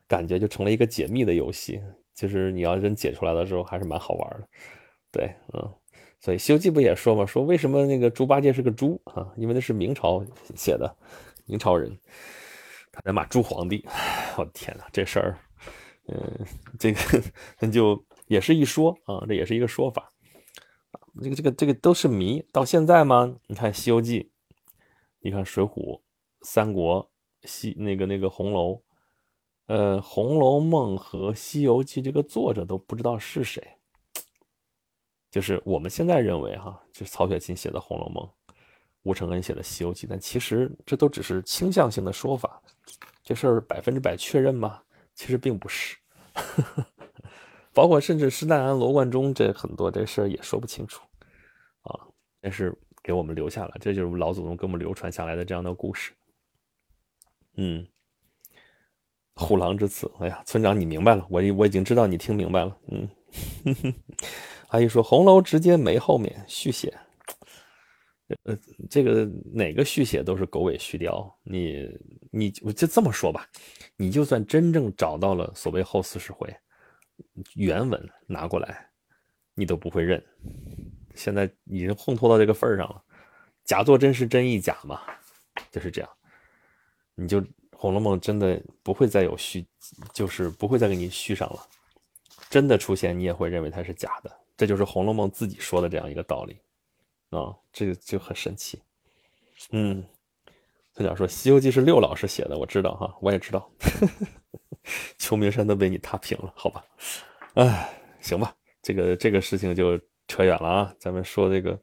[0.08, 1.80] 感觉就成了一个解密的游戏，
[2.14, 4.48] 就是你要真解出来的时候还是蛮好玩的。
[5.12, 5.70] 对，嗯。
[6.20, 7.26] 所以《西游记》不也说吗？
[7.26, 9.30] 说为什么那个猪八戒是个猪啊？
[9.36, 10.24] 因为那是明朝
[10.56, 10.96] 写的，
[11.44, 11.94] 明朝人，
[12.90, 13.84] 他在骂猪皇帝。
[14.38, 15.36] 我的天哪，这事儿，
[16.08, 16.46] 嗯，
[16.78, 17.22] 这个
[17.60, 20.10] 那就也是一说啊，这也是一个说法。
[21.22, 23.36] 这个这个这个都是谜，到现在吗？
[23.46, 24.20] 你看《西游记》，
[25.20, 25.68] 你看《水浒》
[26.42, 27.10] 《三国》
[27.48, 28.72] 西那个那个《红楼》，
[29.66, 33.62] 呃，《红楼梦》和《西游记》这个作者都不知道是谁。
[35.30, 38.24] 就是我们现在认为哈，就是曹雪芹写的《红楼梦》，
[39.02, 42.60] 吴承恩写的《西游记》，但其实这都只是倾向性的说法，
[43.22, 44.82] 这事儿百分之百确认吗？
[45.14, 45.96] 其实并不是，
[46.34, 46.86] 呵 呵
[47.74, 51.02] 包括甚至施耐庵、罗贯中这很多这事儿也说不清楚
[51.82, 51.98] 啊。
[52.40, 56.12] 但是给我们留下了，这就是老祖宗给我们流传下来的这样的故事。
[57.56, 57.86] 嗯，
[59.34, 63.08] 虎狼之词，哎呀，村长你明白了，我我已经知道你听明白了，嗯。
[64.68, 66.96] 阿姨说：“红楼直接没后面续写，
[68.44, 68.56] 呃，
[68.88, 71.32] 这个哪个续写都是狗尾续貂。
[71.42, 71.88] 你
[72.30, 73.48] 你我就这么说吧，
[73.96, 76.48] 你就算真正找到了所谓后四十回
[77.54, 78.90] 原文拿过来，
[79.54, 80.22] 你都不会认。
[81.14, 83.02] 现在已经烘托到这个份儿上了，
[83.64, 85.00] 假作真时真亦假嘛，
[85.70, 86.10] 就是这样。
[87.14, 87.40] 你就
[87.76, 89.64] 《红楼梦》真的不会再有续，
[90.12, 91.66] 就是不会再给你续上了。
[92.50, 96.58] 真的出现，你也会认为它是假的。”这就是《红楼梦》自己说的这样一个道理，
[97.30, 98.80] 啊，这个就很神奇。
[99.70, 100.04] 嗯，
[100.94, 103.68] 他讲说《西游记》是六老师写的，我知道哈，我也知道。
[105.18, 106.84] 秋名山都被你踏平了，好吧？
[107.54, 107.90] 哎，
[108.20, 110.94] 行吧，这个这个事情就扯远了啊。
[110.98, 111.76] 咱们说这个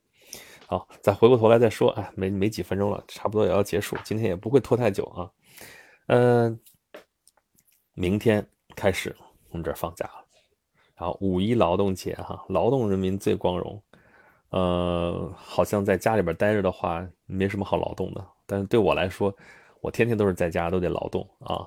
[0.67, 5.29] 好，再回过头来再说，哎，没没几分钟了，差不多也要结束，今天也不会拖太久啊。
[6.07, 6.59] 嗯，
[7.93, 9.13] 明天开始
[9.49, 10.25] 我们这儿放假了，
[10.95, 13.83] 然后五一劳动节哈，劳动人民最光荣。
[14.51, 18.25] 呃，好像在家里边待着的话，没什么好劳动的。
[18.51, 19.33] 但是对我来说，
[19.79, 21.65] 我天天都是在家，都得劳动啊。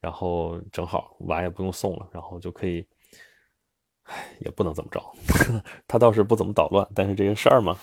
[0.00, 2.82] 然后正好娃也不用送了，然后就可以，
[4.04, 5.02] 唉，也不能怎么着。
[5.86, 7.76] 他倒是不怎么捣乱，但是这些事儿嘛，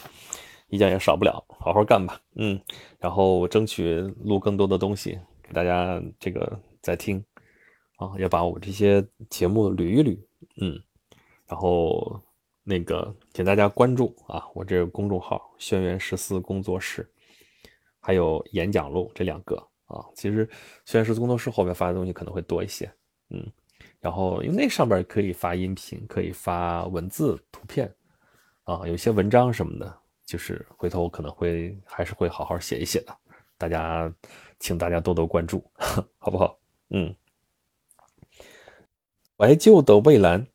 [0.69, 2.19] 一件也少不了，好好干吧。
[2.33, 2.59] 嗯，
[2.97, 7.23] 然后我争取录更多的东西给大家这个再听
[7.97, 10.19] 啊，要把我这些节目捋一捋。
[10.59, 10.81] 嗯，
[11.45, 12.19] 然后。
[12.63, 17.11] 那个，请大家关注啊，我这个公众号“轩辕十四工作室”，
[18.01, 20.03] 还有演讲录这两个啊。
[20.15, 20.49] 其实
[20.83, 22.91] “虽然是工作室”后面发的东西可能会多一些，
[23.29, 23.49] 嗯。
[23.99, 27.89] 然后因为那上边可以发音频，可以发文字、图片
[28.63, 33.15] 啊，有些文章什么的，就是回头可能会还是会好好写一写的。
[33.57, 34.11] 大家，
[34.59, 35.63] 请大家多多关注，
[36.17, 36.57] 好不好？
[36.89, 37.15] 嗯。
[39.37, 40.45] 怀旧的蔚蓝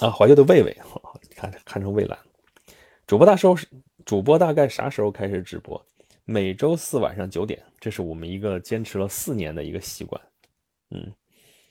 [0.00, 0.76] 啊，怀旧的魏魏。
[1.36, 2.18] 看看成蔚蓝，
[3.06, 3.54] 主播大时候
[4.04, 5.84] 主播大概啥时候开始直播？
[6.28, 10.20] 每周四晚上九点，这是我们一个坚持了四年的一个习惯。
[10.90, 11.14] 嗯，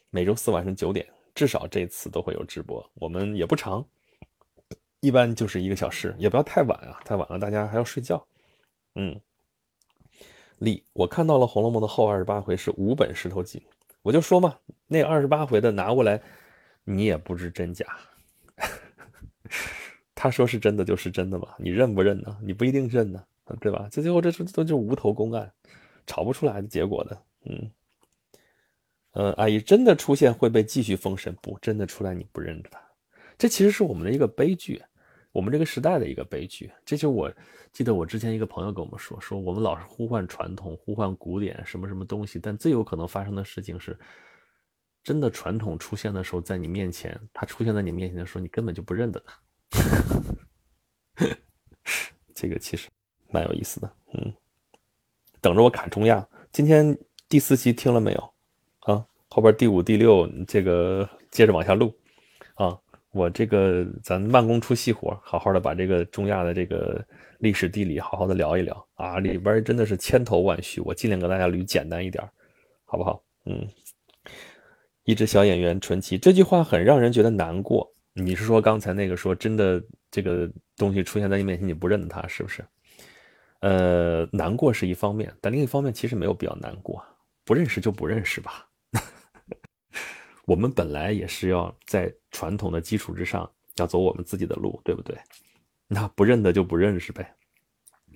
[0.09, 2.89] 每周四晚上九点，至少这次都会有直播。
[2.93, 3.85] 我们也不长，
[5.01, 8.25] 一般就是一个小时，也不要太晚啊，太晚了大家还要睡觉。
[8.95, 9.19] 嗯，
[10.59, 13.67] 李，我看到了《红楼梦》的后二十八回是五本石头记，
[14.03, 16.21] 我就说嘛，那二十八回的拿过来，
[16.85, 17.85] 你也不知真假。
[20.15, 21.57] 他说是真的就是真的吧？
[21.59, 22.37] 你认不认呢？
[22.41, 23.21] 你不一定认呢，
[23.59, 23.87] 对吧？
[23.91, 25.51] 这最后这这都就无头公案，
[26.07, 27.21] 吵不出来的结果的。
[27.45, 27.71] 嗯，
[29.11, 31.35] 呃，阿姨真的出现会被继续封神？
[31.41, 32.81] 不，真的出来你不认得他，
[33.37, 34.81] 这其实是我们的一个悲剧，
[35.31, 36.71] 我们这个时代的一个悲剧。
[36.83, 37.31] 这就我
[37.71, 43.95] 记得我之前一个朋友跟我们说，说我们老是呼唤传统，呼唤古典，什么什么东西，但最有可能发生的事情是，
[45.03, 49.39] 真的传统出现的时候，在你面前，他出现在你面前的时候，你根本就不认得他。
[52.33, 52.89] 这个其实
[53.35, 54.33] 蛮有意思的，嗯，
[55.41, 56.25] 等着我砍中亚。
[56.53, 58.33] 今天第四期听了没有？
[58.79, 61.93] 啊，后边第五、第六这个接着往下录
[62.53, 62.79] 啊。
[63.11, 67.05] 我这个咱慢工出细活，好好的把这个中亚的这个
[67.39, 69.19] 历史地理好好的聊一聊啊。
[69.19, 72.23] 里边真的是千头万绪，我尽量给大家捋简单一点，
[72.85, 73.21] 好不好？
[73.45, 73.67] 嗯，
[75.03, 77.89] 一只小演员纯奇这句话很让人觉得难过。
[78.13, 82.65] 你是说刚才那个说真的这个东西出现在你面前你不认得它是不是？
[83.61, 87.03] 呃，难过是一方面，但另一方面其实没有必要难过，
[87.43, 88.67] 不认识就不认识吧。
[90.45, 95.17] 我们本来也是要在传统的基础之上要走我们自己的路，对不对？
[95.87, 97.35] 那不认得就不认识呗。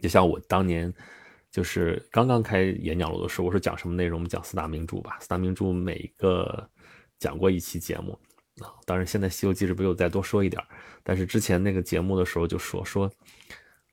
[0.01, 0.93] 就像我当年
[1.51, 4.19] 就是刚刚开演讲录的时候，我说讲什么内容？
[4.19, 5.17] 我们讲四大名著吧。
[5.19, 6.69] 四大名著每一个
[7.17, 8.17] 讲过一期节目。
[8.61, 10.61] 啊，当然，现在《西游记》是不是又再多说一点？
[11.03, 13.09] 但是之前那个节目的时候就说说，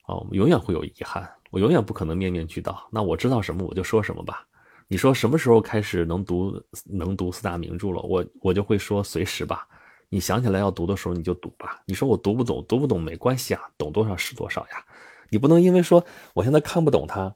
[0.07, 2.89] 哦，我们永远会有遗憾，我永远不可能面面俱到。
[2.93, 4.47] 那我知道什么我就说什么吧。
[4.89, 8.01] 你说什么时候开始能读能读四大名著了？
[8.03, 9.67] 我我就会说随时吧。
[10.09, 11.83] 你想起来要读的时候你就读吧。
[11.87, 14.85] 你说我读不懂，读不懂没关系啊，懂多少是多少呀。
[15.29, 16.05] 你不能因为说
[16.35, 17.35] 我现在看不懂它，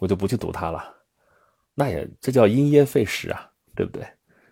[0.00, 0.84] 我就不去读它了，
[1.74, 4.04] 那也这叫因噎废食啊，对不对？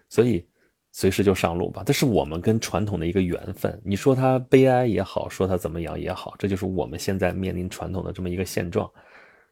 [0.08, 0.49] 所以。
[0.92, 3.80] 随时就上路吧，这是我们跟传统的一个缘分。
[3.84, 8.90] 你说他悲哀也好，说他怎么样也好，这就是我们现在面临传统的这么一个现状。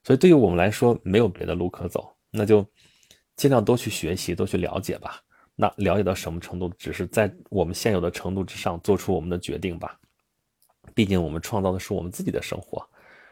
[0.03, 2.67] 所以对于我们来说，没有别的路可走，那就
[3.37, 5.23] 尽量多去学习，多去了解吧。
[5.55, 9.99] 那了解到什么程度，只是在我们现有的程度之上做出我们的决定吧。
[10.95, 12.85] 毕竟我们创造的是我们自己的生活，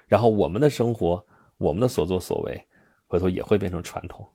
[0.07, 1.25] 然后我们的生活，
[1.57, 2.61] 我们的所作所为，
[3.07, 4.29] 回头也会变成传统。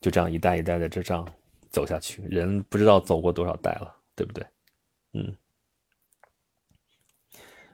[0.00, 1.26] 就这样一代一代的这样。
[1.70, 4.46] 走下去，人不知道走过多少代了，对不对？
[5.12, 5.36] 嗯。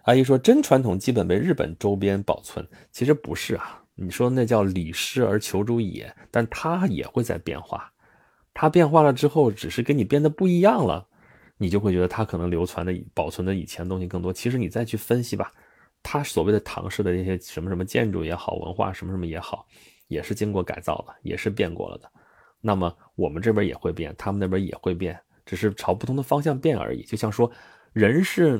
[0.04, 3.84] 阿姨说，真传统基本被日本周边保存，其实不是啊。
[3.94, 7.92] 你说那叫礼失而求诸野，但它也会在变化。
[8.54, 11.06] 它变化了之后，只是跟你变得不一样了，
[11.56, 14.32] 你就会觉得它可能流传的、保存的以前东西更多。
[14.32, 15.52] 其实你再去分析吧，
[16.02, 19.66] 它所谓的唐式的那些什么什么建筑也好，文化什么什么也好，
[20.08, 22.10] 也是经过改造的，也是变过了的。
[22.62, 27.02] 那么我们这边也会变，他们那边也会变，只是朝不同的方向变而已。
[27.02, 27.52] 就像说，
[27.92, 28.58] 人是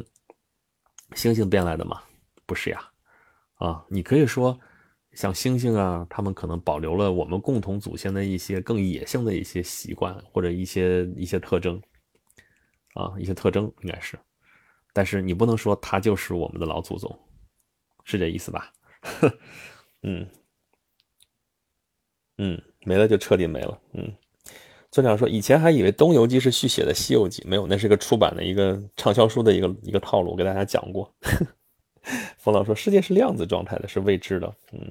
[1.12, 2.03] 猩猩变来的吗？
[2.44, 2.84] 不是呀，
[3.55, 4.59] 啊，你可以说
[5.12, 11.80] 像猩猩啊，他们可能保留了我们共同祖先的一些更野性的一些习惯或者一些一些特征，
[12.94, 14.18] 啊，一些特征应该是，
[14.92, 17.16] 但是你不能说他就是我们的老祖宗，
[18.05, 18.72] 是这意思吧？
[20.03, 20.28] 嗯
[22.38, 23.78] 嗯，没了就彻底没了。
[23.93, 24.12] 嗯，
[24.91, 31.12] 村长说以前还以为《东游记》是续写的《西游记》，没有，那是个出版的一个畅销书的一个一个套路，我给大家讲过。
[32.37, 34.55] 冯老说世界是量子状态的，是未知的。
[34.72, 34.91] 嗯，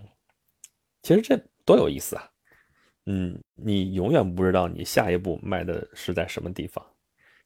[1.04, 2.28] 其实这多有意思啊。
[3.08, 6.86] 嗯，你永远不知道你下一步迈的是在什么地方，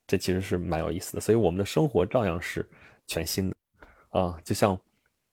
[0.06, 1.22] 这其实是蛮有意思的。
[1.22, 2.68] 所以我们的生活照样是
[3.08, 3.56] 全新的
[4.10, 4.80] 啊，就像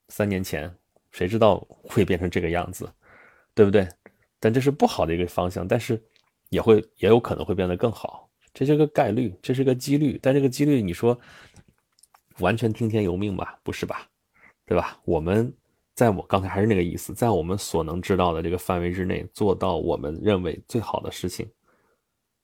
[0.08, 0.72] 三年前，
[1.10, 2.88] 谁知道会变成这个样子，
[3.52, 3.86] 对不对？
[4.42, 6.02] 但这是不好的一个方向，但是
[6.50, 10.18] 也会也有可能会变得更好，这是个概率，这是个几率。
[10.20, 11.16] 但这个几率，你说
[12.40, 13.60] 完全听天由命吧？
[13.62, 14.08] 不是吧？
[14.66, 15.00] 对吧？
[15.04, 15.54] 我们。
[15.94, 21.46] 在我刚才还是那个意思，在我们所能知道的这个范围之内，做到我们认为最好的事情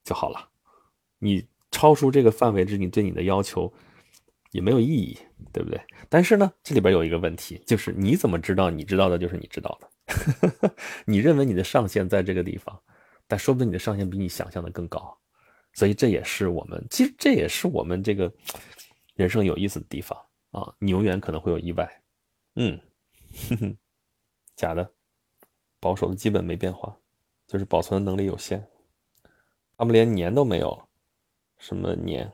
[0.03, 0.49] 就好了。
[1.17, 3.73] 你超出这个范围之你对你的要求
[4.51, 5.17] 也没有意义，
[5.51, 5.81] 对不对？
[6.07, 9.88] 但是呢，这里边有一个问题，就是你怎么知道你知道的就是你知道的？
[11.05, 12.81] 你认为你的上限在这个地方，
[13.27, 15.17] 但说不定你的上限比你想象的更高。
[15.73, 18.31] 所以这也是我们，其实这也是我们这个
[19.15, 20.17] 人生有意思的地方
[20.51, 20.73] 啊！
[20.79, 22.01] 你永远可能会有意外，
[22.55, 22.79] 嗯。
[23.47, 23.77] 哼哼，
[24.55, 24.91] 假的，
[25.79, 26.97] 保守的基本没变化，
[27.45, 28.67] 就是保存能力有限。
[29.77, 30.89] 他们连年都没有，
[31.59, 32.33] 什么年？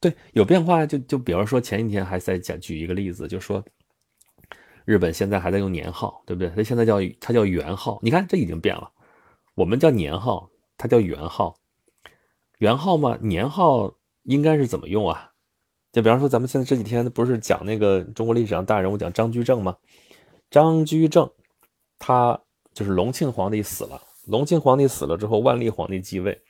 [0.00, 3.62] 对，有变化就就比方说前几天还在讲举一个例子，就说
[4.84, 6.50] 日本现在还在用年号，对不对？
[6.56, 8.90] 它现在叫它叫元号，你看这已经变了。
[9.54, 11.56] 我们叫年号，它叫元号。
[12.58, 15.32] 元号嘛，年号应该是怎么用啊？
[15.92, 19.76] 就比方说，咱们现在这几天不是讲那个中国历史上大人物，讲张居正吗？
[20.50, 21.30] 张居正，
[21.98, 22.40] 他
[22.72, 24.00] 就是隆庆皇帝死了。
[24.26, 26.40] 隆庆皇帝死了之后，万历皇帝继位。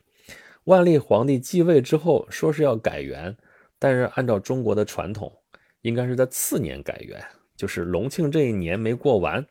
[0.65, 3.37] 万历皇帝继位之后，说是要改元，
[3.79, 5.33] 但是按照中国的传统，
[5.81, 7.21] 应该是在次年改元，
[7.63, 9.47] 就是隆庆这一年没过完，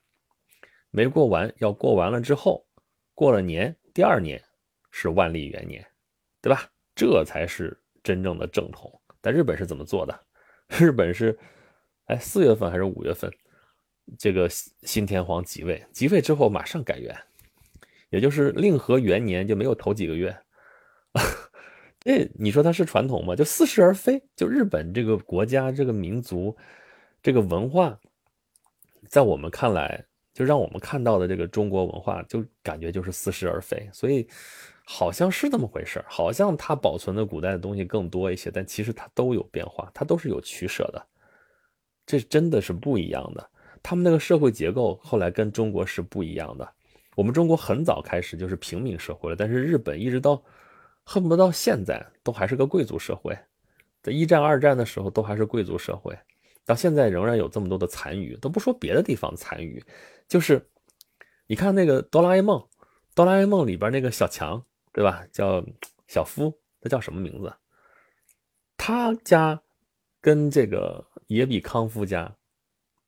[0.89, 2.67] 没过完，要过完了之后，
[3.13, 4.43] 过了年，第二年
[4.91, 5.81] 是万历元年，
[6.41, 6.69] 对吧？
[6.93, 8.91] 这才是真正的正统。
[9.21, 10.25] 但日本是怎么做的？
[10.77, 11.39] 日本是，
[12.07, 13.31] 哎，四月份还是五月份，
[14.19, 17.17] 这个新天皇即位，即位之后马上改元，
[18.09, 20.37] 也就是令和元年就没有头几个月。
[22.01, 23.37] 这 你说它是传统吗？
[23.37, 24.21] 就似是而非。
[24.35, 26.57] 就日本这个国家、这个民族、
[27.21, 27.99] 这个文化，
[29.09, 33.89] 在我们看来，就让我们看到的这个中国文化，就感觉就是似是而非。
[33.93, 34.27] 所以。
[34.83, 41.07] 好像是这么回事好像它保存的古代的东西更多一些，但其实它都有变化，它都是有取舍的，
[42.05, 43.49] 这真的是不一样的。
[43.81, 46.67] 他们那个社会结构后来跟中国是不一样的。
[47.15, 50.43] 我们中国很早开始就是平民社会了，但是日本一直到
[51.05, 53.37] 恨不得到现在都还是个贵族社会，
[54.01, 56.17] 在一战、二战的时候都还是贵族社会，
[56.65, 59.83] 到现在仍然有这么多的残余，都不说别的地方残余，
[60.27, 60.69] 就是
[61.47, 62.67] 你看那个哆啦 A 梦，
[63.15, 64.63] 哆啦 A 梦里边那个小强。
[64.93, 65.25] 对吧？
[65.31, 65.65] 叫
[66.09, 67.55] 小夫，他叫什么名字？
[68.75, 69.63] 他家
[70.19, 72.29] 跟这个野比康夫家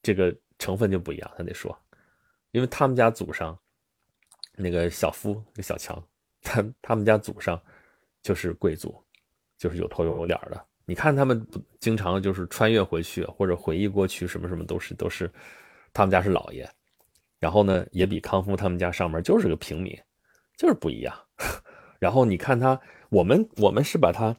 [0.01, 1.77] 这个成分就不一样，他得说，
[2.51, 3.59] 因为他们家祖上
[4.55, 6.01] 那个小夫，那小强，
[6.41, 7.61] 他他们家祖上
[8.21, 8.95] 就是贵族，
[9.57, 10.65] 就是有头有脸的。
[10.85, 11.45] 你看他们
[11.79, 15.31] 经常就是穿越回去或者回忆过去，什么什么都是都是
[15.93, 16.69] 他们家是老爷。
[17.39, 19.93] 然后呢，也比康夫他们家上面就是个平民，
[20.57, 21.13] 就是不一样。
[21.99, 22.79] 然后你看他，
[23.09, 24.35] 我们我们是把他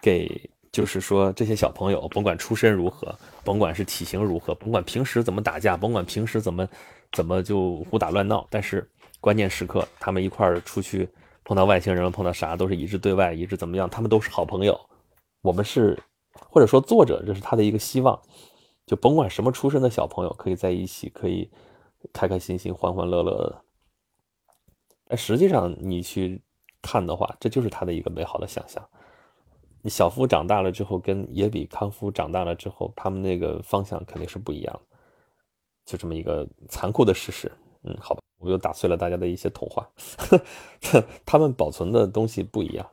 [0.00, 3.14] 给，就是说这些小朋友，甭管出身如何，
[3.44, 6.68] 甭管是体型如何，甭管平时怎么打架，甭管平时怎么
[7.12, 8.86] 怎么就胡打乱闹，但是
[9.20, 11.08] 关键时刻他们一块儿出去
[11.44, 14.78] 碰到外星人，碰到啥都是一致对外，一致怎么样，他们都是好朋友。
[15.42, 16.02] 我们是
[16.48, 18.20] 或者说作者这是他的一个希望，
[18.86, 21.50] 就甭管什么出身的小朋友可以在一起，可以
[22.12, 23.62] 开开心心、欢欢乐乐的。
[25.06, 26.42] 但实际上你去。
[26.82, 28.82] 看的话，这就是他的一个美好的想象。
[29.82, 34.80] 你小夫长大了之后，跟也比康夫长大了之后，他们那个方向肯定是不一样。
[35.84, 37.52] 就这么一个残酷的事实。
[37.82, 39.86] 嗯，好吧，我又打碎了大家的一些童话。
[41.26, 42.90] 他们保存的东西不一样。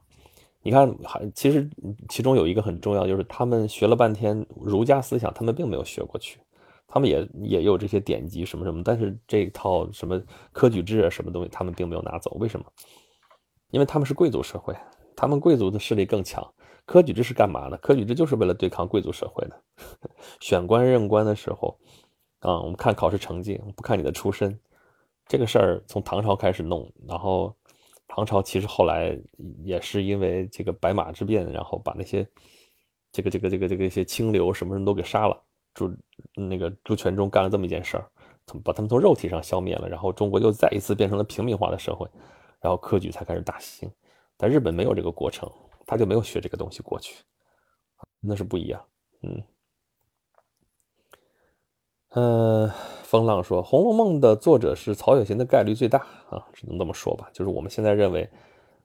[0.62, 1.70] 你看，还其实
[2.10, 6.40] 其中有一个很重要，就是他们学了半天儒家思想，他们并没有学过去。
[6.90, 10.22] 他们也也有这些典籍什么什么，但是这套什么
[10.54, 12.32] 科举制啊，什么东西，他们并没有拿走。
[12.40, 12.66] 为什么？
[13.72, 14.74] 因为他们是贵族社会，
[15.16, 16.46] 他们贵族的势力更强。
[16.86, 17.76] 科举制是干嘛的？
[17.78, 19.62] 科举制就是为了对抗贵族社会的。
[20.40, 21.78] 选官任官的时候，
[22.40, 24.58] 啊，我们看考试成绩，不看你的出身。
[25.28, 27.54] 这个事儿从唐朝开始弄，然后
[28.08, 29.18] 唐朝其实后来
[29.64, 32.28] 也是因为这个白马之变，然后把那些
[33.12, 35.44] 这个这个这个这个一些清流什么人都给杀了。
[35.74, 35.96] 朱
[36.36, 38.10] 那个朱全忠干了这么一件事儿，
[38.64, 42.10] 把他们从肉体上消灭了，然后中国又再一次变成了平民化的社会，
[42.60, 43.88] 然后科举才开始大兴。
[44.36, 45.48] 但日本没有这个过程，
[45.86, 47.24] 他就没有学这个东西过去，
[48.20, 48.84] 那是不一样。
[49.22, 49.44] 嗯，
[52.10, 52.72] 呃，
[53.04, 56.00] 风浪说《红楼梦》的作者是曹雪芹的概率最大
[56.30, 57.30] 啊，只能这么说吧。
[57.34, 58.30] 就是我们现在认为，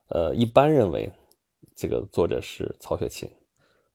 [0.09, 1.11] 呃，一般认为
[1.77, 3.31] 这个作者是曹雪芹，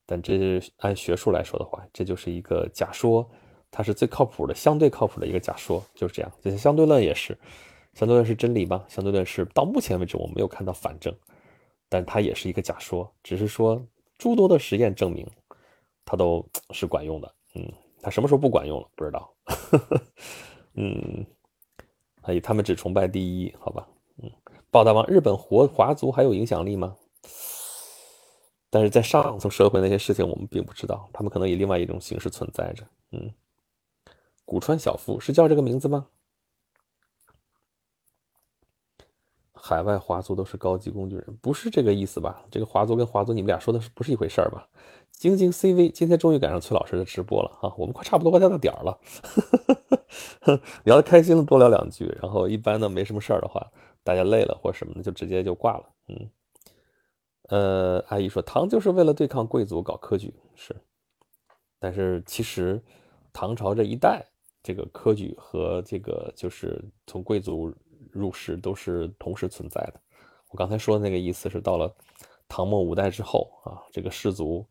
[0.05, 3.29] 但这是按学术来说的话，这就是一个假说。
[3.69, 6.31] 它是最靠谱的，相对靠谱的一个假说，就是这样。
[6.41, 7.37] 这些相对论也是，
[7.93, 8.85] 相对论是真理吗？
[8.87, 11.13] 相对论是到目前为止我没有看到反证，
[11.89, 13.85] 但它也是一个假说，只是说
[14.17, 15.27] 诸多的实验证明
[16.05, 17.35] 它都是管用的。
[17.55, 18.87] 嗯，他什么时候不管用了？
[18.95, 19.33] 不知道。
[20.75, 21.25] 嗯，
[22.23, 23.87] 所以他们只崇拜第一，好吧？
[24.21, 24.31] 嗯，
[24.69, 26.95] 报大王，日本华华族还有影响力吗？
[28.69, 32.83] 但是在上层社会那些事情我们并不知道，他们可能以另外一种形式存在着。
[33.11, 33.33] 嗯。
[34.45, 36.07] 古川小夫是叫这个名字吗？
[39.53, 42.45] 海外华族都是高级工具人，不是这个意思吧？
[42.49, 44.65] 这个华族跟华族，你们俩说的是不是一回事儿吧？
[45.17, 47.73] 晶晶 CV 今天终于赶上崔老师的直播了啊！
[47.75, 48.99] 我们快差不多快到点儿了，
[50.85, 53.65] 聊得开心了多聊两句，然后一般呢没什么事儿的话，
[54.03, 55.89] 大家累了或什么的就直接就挂了。
[56.09, 56.29] 嗯，
[57.49, 60.75] 呃，阿姨说唐就是为了对抗贵族搞科举是，
[61.79, 62.79] 但是其实
[63.33, 64.23] 唐朝这一代。
[64.63, 67.73] 这个科举和这个就是从贵族
[68.11, 70.01] 入仕都是同时存在的。
[70.49, 71.95] 我刚才说的那个意思是，到了
[72.49, 74.67] 唐末五代之后啊，这个士族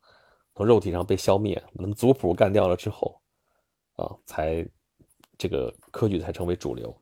[0.57, 3.21] 从肉体上被消灭，那么族谱干掉了之后
[3.97, 4.67] 啊，才
[5.37, 6.97] 这个科举才成为主流。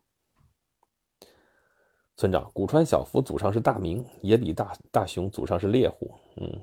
[2.17, 6.13] 村长，古川小夫祖上是大明，野比大大雄祖上是猎户。
[6.37, 6.61] 嗯，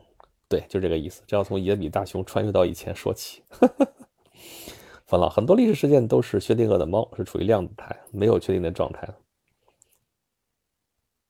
[0.49, 1.23] 对，就这个意思。
[1.25, 3.41] 这要从野比大雄穿越到以前说起。
[5.07, 9.07] 分了很多历史事件都是薛定谔的猫是处于量子态，没有确定的状态，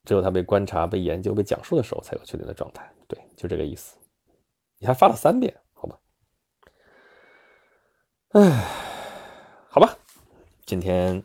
[0.05, 2.91] 只有它被观察、被研究、被讲述的时候才有确定的状态。
[3.07, 3.97] 对，就这个意思。
[4.81, 5.99] 你还发了三遍，好吧？
[8.29, 8.67] 哎，
[9.69, 9.95] 好吧，
[10.65, 11.23] 今天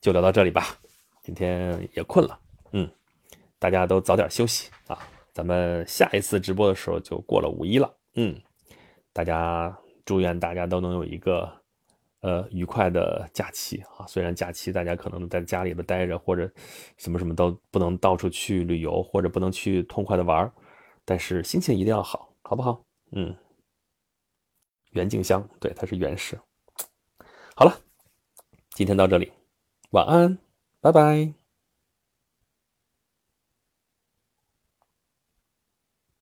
[0.00, 0.76] 就聊到这里吧。
[1.22, 2.36] 今天也困了，
[2.72, 2.90] 嗯，
[3.60, 4.98] 大家都早点休息啊。
[5.32, 8.38] 咱们下一次直播的时候就过了五一了，嗯，
[9.12, 11.50] 大家祝愿大家都能有一个。
[12.20, 14.06] 呃，愉快的假期啊！
[14.06, 16.50] 虽然假期大家可能在家里边待着，或者
[16.96, 20.50] 什么什么都不能到处去旅游，或者不能去痛快的玩
[21.04, 22.84] 但是心情一定要好，好不好？
[23.12, 23.36] 嗯，
[24.90, 26.38] 袁静香，对，他是袁氏。
[27.56, 27.80] 好了，
[28.70, 29.32] 今天到这里，
[29.90, 30.38] 晚安，
[30.80, 31.43] 拜拜。